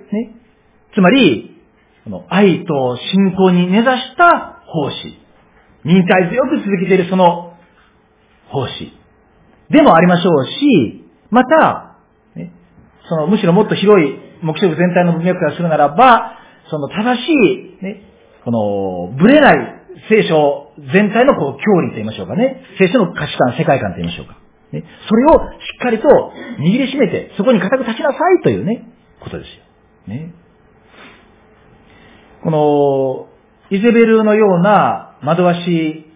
[0.94, 1.58] つまり、
[2.04, 5.18] この愛と信仰に根ざした奉仕。
[5.86, 7.56] 忍耐強く続けているその
[8.48, 8.92] 奉仕。
[9.70, 11.96] でもありましょうし、また、
[12.34, 12.52] ね、
[13.08, 16.38] そのむしろもっと広い目標全体の文脈からするならば、
[16.70, 17.32] その正し
[17.80, 18.02] い、ね、
[18.44, 19.76] この、ぶれない
[20.08, 22.62] 聖書全体のこう、教理と言いましょうかね。
[22.78, 24.36] 聖書の価値観、世界観と言いましょうか。
[24.72, 26.08] ね、それをしっかりと
[26.58, 28.88] 握りしめて、そこに固く立ちなさいというね、
[29.20, 29.62] ことですよ。
[30.08, 30.32] ね。
[32.42, 33.35] この、
[33.70, 36.06] イゼベルのような惑わし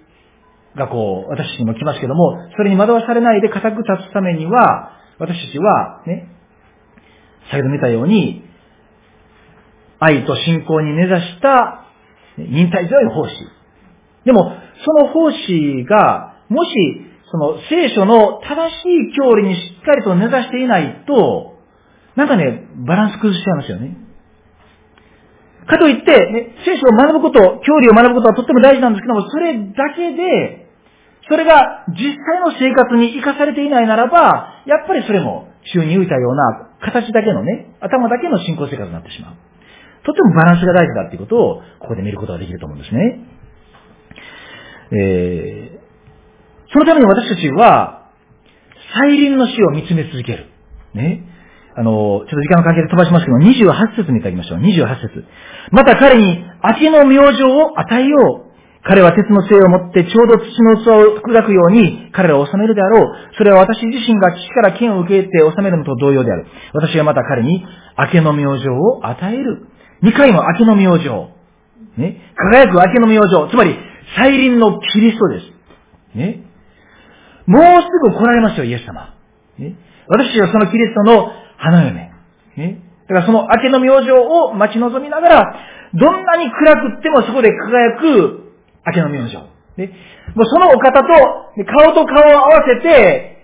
[0.77, 6.29] がこう、私にも来ますけども、それに惑わされないで固く立つためには、私たちは、ね、
[7.51, 8.45] 先ほど見たように、
[9.99, 11.85] 愛と信仰に根ざした
[12.39, 13.35] 忍耐強い奉仕。
[14.25, 14.53] でも、
[14.85, 16.71] その奉仕が、もし、
[17.31, 21.59] その聖書の正しい教理にしっかりと根ざしていないと、
[22.17, 23.97] なんかね、バランス崩しちゃいますよね。
[25.71, 30.67] かといって、ね、聖書を学ぶこと、教理を学ぶことはとっても大事なんですけども、それだけで、
[31.29, 39.35] それが実際の生活に生かされていないならば、やっぱりそれも宙に浮いたような形だけのね、頭だけの信仰生活になってしまう。
[40.05, 43.21] とてもバランスが大事だっていうことを、ここで見ることができると思うんですね。
[44.93, 48.11] えー、そのために私たちは、
[48.99, 50.47] 再臨の死を見つめ続ける。
[50.95, 51.30] ね。
[51.77, 54.59] あの、ちょっと時間の関係で飛ばしますけど、28節見てあげましょう。
[54.59, 55.25] 28節。
[55.71, 58.51] また彼に、明けの明星を与えよう。
[58.83, 63.15] 彼は鉄の杖を持ってちょうど土の器を砕くように彼らを治めるであろう。
[63.37, 66.47] それは私自身が父から剣を受けて治めるのと同様である。
[66.73, 67.63] 私はまた彼に
[67.99, 69.67] 明けの明星を与える。
[70.03, 71.09] 二回も明けの明星。
[71.99, 72.33] ね。
[72.37, 73.51] 輝く明けの明星。
[73.51, 73.77] つまり、
[74.17, 76.17] 再臨のキリストです。
[76.17, 76.43] ね。
[77.47, 79.15] もうすぐ来られますよ、イエス様。
[79.59, 79.75] ね。
[80.09, 81.31] 私はそのキリストの
[81.61, 82.11] 花嫁。
[82.57, 82.83] ね。
[83.09, 85.55] だからその明けの明星を待ち望みながら、
[85.95, 88.53] どんなに暗くってもそこで輝く
[88.87, 89.37] 明けの明星。
[89.77, 89.93] ね。
[90.35, 91.09] もうそのお方と
[91.65, 93.37] 顔と顔を合わせて、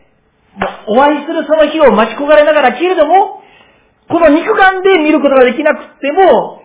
[0.88, 3.42] お会いするその日を待ち焦がれながら、けれども、
[4.08, 6.62] この肉眼で見ることができなくても、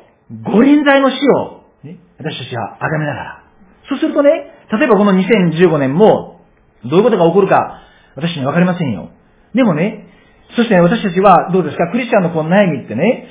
[0.54, 3.44] 五輪在の死を、ね、私たちは崇めながら。
[3.90, 4.30] そうするとね、
[4.72, 6.40] 例えばこの2015年も、
[6.86, 7.82] どういうことが起こるか、
[8.16, 9.10] 私にはわかりませんよ。
[9.54, 10.08] でもね、
[10.56, 13.28] そしてね、私たちはどうですか、クリスチャンのこの悩みってね、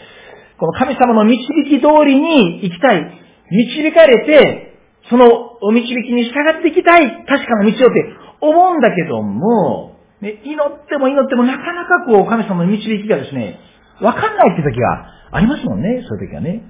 [0.59, 3.21] この神様の導き通りに行きたい。
[3.51, 4.77] 導かれて、
[5.09, 5.27] その
[5.63, 7.25] お導きに従っていきたい。
[7.27, 8.05] 確かな道をって
[8.41, 13.59] 思うんだけども、ね、祈っても祈ってもなかなかこう神様の導きがですね、
[14.03, 16.63] わかんないって時がありますもんね、そういう時はね。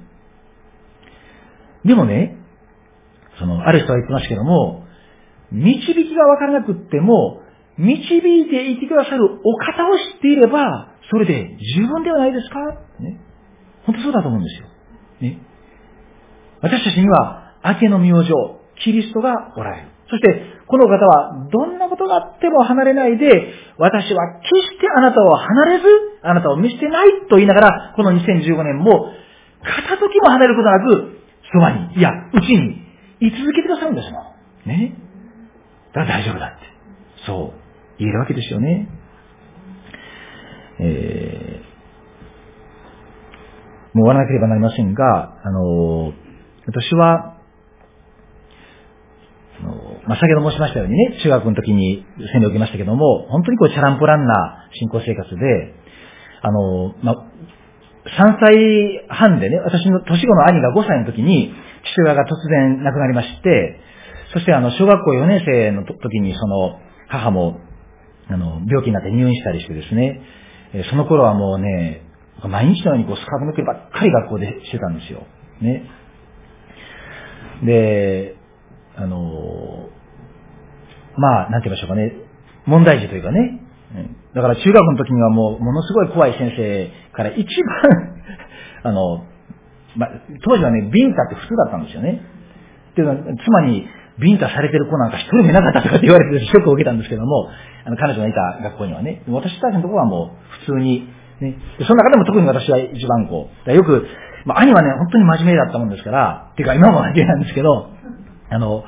[1.84, 2.36] でもね、
[3.38, 4.84] その、ある人は言ってましたけども、
[5.51, 7.40] 導きがわからなくっても、
[7.81, 12.61] 導いていてくださるお方を知っていれば、それで十分ではないですか？
[13.01, 13.18] ね。
[13.87, 14.68] 本当そうだと思うんですよ。
[15.20, 15.39] ね。
[16.61, 18.33] 私たちには、明けの明星、
[18.85, 19.89] キリストがおられる。
[20.11, 25.85] そして、この方は、どんなことがあっても離れないで、私は決してあなたを離れず、
[26.22, 29.12] あなたを見捨てないと言いながら、この2015年も、
[29.62, 31.18] 片時も離れることなく、
[31.53, 32.83] そばに、いや、うちに、
[33.20, 34.68] 居続けてくださるんですもん。
[34.68, 34.95] ね。
[35.95, 36.66] だから大丈夫だって。
[37.26, 37.70] そう、
[38.01, 38.88] 言えるわけですよね。
[40.80, 46.12] えー、もう終わらなければなりませんが、あの、
[46.66, 47.36] 私は、
[49.61, 49.74] あの
[50.09, 55.74] まあ、先ほど申しましたようにね、中学の時に洗礼を受けましたけども、本当にこう、チャランポランな信仰生活で、
[56.40, 57.26] あの、まあ、
[58.07, 61.53] 3歳半でね、私の年子の兄が5歳の時に、
[61.92, 63.78] 父親が突然亡くなりまして、
[64.32, 67.61] そしてあの、小学校4年生の時にその、母も、
[68.31, 70.20] あの、病気になって入院したりしてですね、
[70.91, 72.03] その頃はもうね、
[72.49, 75.26] 毎日のようにこうスカート抜けばっかり学校でしてたんですよ。
[75.61, 75.85] ね。
[77.64, 78.37] で、
[78.97, 79.89] あの、
[81.16, 82.14] まあ、なんて言いましょうかね、
[82.66, 83.61] 問題児というかね、
[84.35, 88.22] だから中学の時にはもう、ものすごい怖い先生から一番
[88.85, 89.24] あの、
[89.97, 90.11] まあ、
[90.45, 92.22] 当時はね、ビンタって普通だったんですよね。
[92.93, 93.87] っていうのは、妻に、
[94.21, 97.49] ビンタされてる子なんか一人もいなかったとかって言われてショックを受けたんですけども、
[97.85, 101.09] あの、彼女がいた学校にはね、私たちのところはもう普通に、
[101.41, 101.57] ね、
[101.87, 104.07] その中でも特に私は一番こう、よく、
[104.45, 107.91] まあ、兄はね、本当に真面目だったもんですから、てか今も真面目なんですけど、
[108.51, 108.85] あの、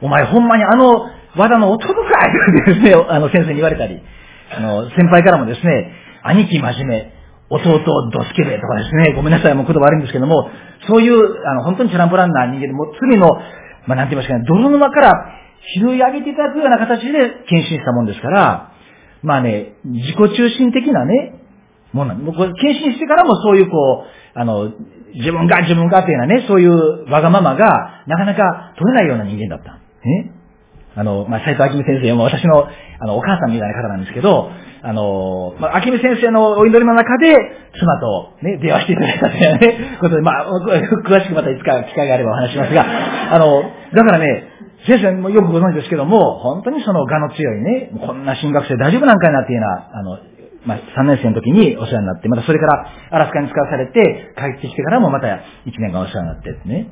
[0.00, 1.06] お前ほんまにあの、
[1.36, 2.02] 和田の弟かい
[2.62, 4.00] ってですね、あの先生に言われたり、
[4.54, 5.92] あの、先輩からもですね、
[6.22, 7.12] 兄貴真面目、
[7.48, 10.48] 弟ドスケベとかですね、ごめんなさい、もう言葉悪いんですけども、
[10.88, 13.28] そういう、あの、本当にチャランポランな人間で、も罪の、
[13.86, 15.12] まあ、なんて言いますかね、泥沼から
[15.74, 18.72] 拾い上げていただくような形で献身したもんですから、
[19.22, 21.34] まあね、自己中心的なね、
[21.92, 24.72] もんなんもう、献身してからもそういうこう、あの、
[25.14, 29.74] 自分が自分がっていうようなね、そういうわがままが、なかなか取れないような人間だった。
[30.08, 30.32] ね。
[30.94, 34.50] あの、まあ、斎藤明美先生も私の、あの、お母さんみたいな方なんですけど、
[34.82, 37.32] あの、まあ、明美先生のお祈りの中で、
[37.78, 42.84] 妻とね、電話していただいたというね、ことで、まあ、詳しくまたいつか機会があればお話しますが、
[43.34, 43.62] あの、
[43.94, 44.48] だからね、
[44.86, 50.18] 先生もよくご存知ですけども、本当にその我の強いね、こんな進学生大丈夫なんかなっていうような、あの、
[50.66, 55.40] まあ、3年生の時にお世話になって、またそれからアラスカに使わされて、帰ってきてからもまた1
[55.78, 56.88] 年間お世話になってね。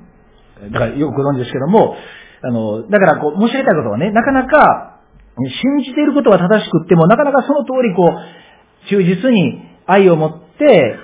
[0.72, 1.96] だからよくご存知ですけども、
[2.43, 5.01] あの、だからこう、申し上げたいことはね、なかなか、
[5.36, 10.97] 信じていることは正しくっても、なかなかその通りこう、忠実に愛を持って、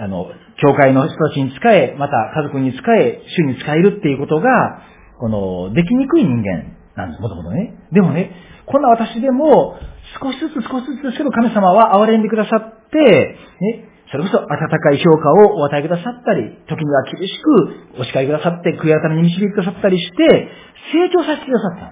[0.00, 0.26] あの、
[0.62, 4.82] 教会の人たちに仕え、また家族に仕え、主に仕えるっていうことが、
[5.18, 7.74] この、できにくい人間なんです、もともとね。
[7.92, 8.32] でもね、
[8.66, 9.76] こんな私でも、
[10.20, 20.48] 少しずつ少しずつですけど神様は憐れんでくださって、ね、それこそ温かい評価をお与えくださったり、時には厳しくお叱りくださって、悔い改めに導いてくださったりして、
[20.94, 21.90] 成長させてくださっ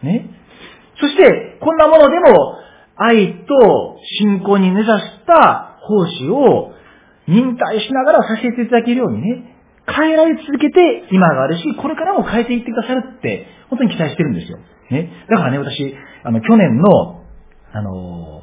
[0.00, 0.06] た。
[0.06, 0.30] ね。
[1.00, 2.54] そして、こんなものでも、
[2.94, 6.70] 愛と信仰に根ざした奉仕を
[7.26, 9.56] 忍耐しながらさせていただけるようにね、
[9.88, 14.58] 変えられ続けて今があるし、これからも変えていってくださるって、本当に期待してるんですよ。
[14.92, 15.10] ね。
[15.28, 17.24] だからね、私、あの、去年の、
[17.72, 18.35] あの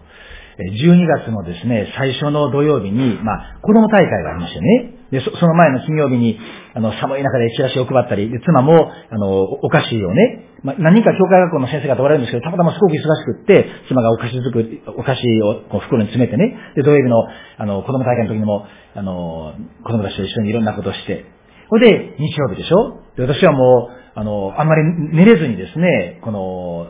[0.57, 4.93] 12月のですね、最初の土曜日に、まあ、子供大会がありましたね。
[5.11, 6.39] で、その前の金曜日に、
[6.73, 17.25] あの、寒い中でチラシを配ったり、で、妻も、あの、お菓子をね、まあ、何人か教会学校の先生方おられるんですけど、たまたますごく忙しくって、妻がお菓子作り、お菓子をこう袋に詰めてね、で、土曜日の、
[17.57, 21.25] あの、子供大会の時にも、あの、子供たちと一緒にいろんなことをして、
[21.69, 23.01] それで、日曜日でしょ？
[23.17, 24.83] で、私はもう、あの、あんまり
[25.13, 26.87] 寝れずにですね、この、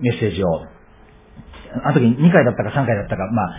[0.00, 0.62] メッセージを
[1.82, 3.50] あの時2回だったか3回だったか、まあ、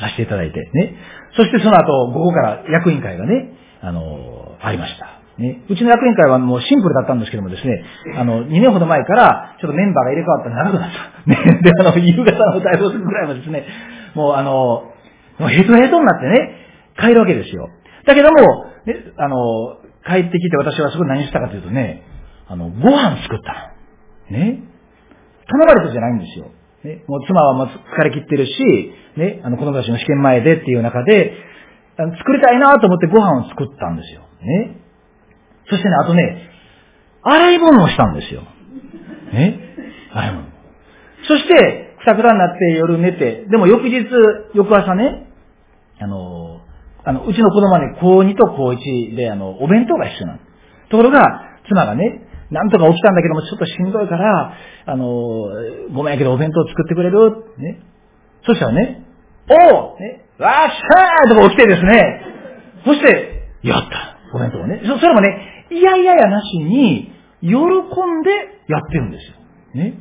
[0.00, 0.96] させていただいて、ね。
[1.36, 3.52] そしてその後、午後から役員会がね、
[3.82, 5.18] あの、ありました。
[5.38, 5.64] ね。
[5.68, 7.84] うちの役員会はもうシンプルだったんですけどもですね、
[8.16, 11.22] あの、2年ほど前から、ちょっとメンバーが入れ替わったら長くなった。
[11.26, 11.60] ね。
[11.62, 13.64] で、あの、夕方の対応するぐらいはですね、
[14.14, 14.50] もうあの、
[15.38, 16.56] もうヘトヘトになってね、
[16.98, 17.68] 帰るわけですよ。
[18.04, 18.36] だけども、
[18.86, 19.36] ね、あの、
[20.06, 22.02] 帰ってきて私はそこ何したかというとね、
[22.48, 23.74] あの、ご飯作った
[24.32, 24.38] の。
[24.38, 24.62] ね。
[25.46, 26.50] 頼まれたじゃないんですよ。
[26.84, 28.52] ね、もう妻はもう疲れ切ってるし、
[29.16, 31.32] ね、あの子供たちの試験前でっていう中で、
[31.98, 34.22] あの作りたいなと思ってご飯を作ったんですよ。
[34.42, 34.76] ね。
[35.68, 36.50] そしてね、あとね、
[37.22, 38.42] 洗い物をしたんですよ。
[39.32, 39.58] ね。
[40.12, 40.46] 洗い物。
[41.26, 44.06] そして、くたくたになって夜寝て、でも翌日、
[44.54, 45.28] 翌朝ね、
[46.00, 46.60] あの、
[47.04, 50.38] あの、うちの子供はね、高2と高1で、あの、お弁当が必要なの。
[50.90, 54.54] ところが、妻がね、なんとか起きたんだけども、ちょっとしんどいから、
[54.86, 55.04] あの、
[55.92, 57.44] ごめんやけどお弁当作ってくれる？
[57.58, 57.80] ね。
[58.46, 59.04] そしたらね、
[59.50, 62.22] おうね、わっしゃーとか起きてですね、
[62.84, 64.80] そして、やったお弁当をね。
[64.84, 67.54] そそれもね、いやいややなしに、喜ん
[68.22, 68.30] で
[68.68, 69.36] やってるんですよ。
[69.74, 69.94] ね。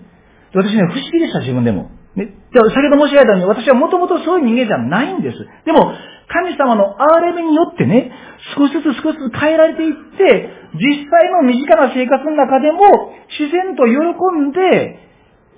[0.53, 1.91] 私ね、不思議でした、自分でも。
[2.17, 2.33] ね。
[2.51, 5.37] じゃあ先ほど申し上げたように、私はもともとそういう人間じゃないんです。
[5.65, 5.93] でも、
[6.27, 8.11] 神様の憐れみによってね、
[8.57, 13.95] 少しずつ少しずつ変えられていって、実際の身近な生活の中でも、自然と喜
[14.35, 14.99] んで、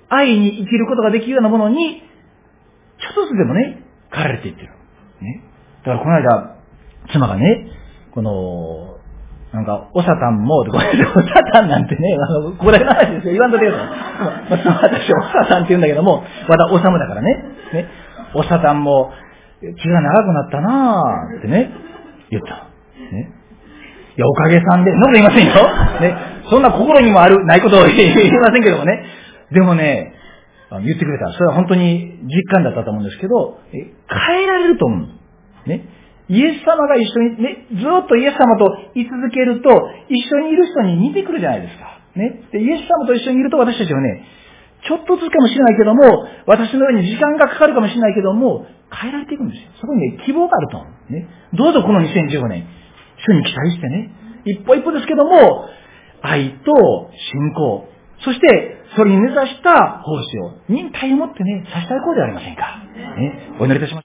[0.08, 2.02] 愛に生きることができるようなものに、
[3.00, 3.82] ちょっとずつでもね、
[4.12, 4.68] 変えられていってる。
[5.20, 5.42] ね。
[5.84, 6.56] だからこの間、
[7.12, 7.68] 妻がね、
[8.12, 8.99] この、
[9.52, 13.32] なんか、おさたんも、ごめんなさい、おさたんなんてね、あの、これの話ですよ。
[13.32, 13.88] 言わんとてください。
[14.50, 17.44] まあ、その私、おさたんって言うんだけども、また、おさむだからね。
[17.72, 17.88] ね。
[18.34, 19.10] おさたんも、
[19.60, 21.70] 気が長くなったなぁ、ってね、
[22.30, 22.68] 言った。
[23.12, 23.32] ね。
[24.16, 25.52] いや、おかげさんで、そんなこと言いませんよ。
[26.00, 26.16] ね。
[26.48, 29.04] そんな心にもある、ないことを言いませんけどもね。
[29.50, 30.14] でもね、
[30.70, 31.32] 言ってくれた。
[31.32, 35.68] それは本当に実感だったと思うんですけど、変えられると思う。
[35.68, 35.84] ね。
[36.30, 39.68] イエス様が一緒に、ね、ずっとイエス様と居続けると、
[40.06, 41.98] 一緒にいる人に似てくるじゃないですか。
[42.14, 42.46] ね。
[42.52, 44.22] で、イエス様と一緒にいると私たちはね、
[44.86, 48.64] ちょっとずつかもしれないけども、私のように時間がかかるかもしれないけども、
[48.94, 49.70] 変えられていくんですよ。
[49.80, 50.78] そこにね、希望があると。
[51.10, 51.26] ね。
[51.54, 52.64] どうぞこの2015年、
[53.26, 54.10] 主に期待してね、
[54.44, 55.66] 一歩一歩ですけども、
[56.22, 57.88] 愛と信仰、
[58.22, 62.78] そして、それに根ざした奉仕を、忍耐を持ってね、させたいこうではありませんか。
[63.16, 63.56] ね。
[63.58, 63.98] お祈りいたします。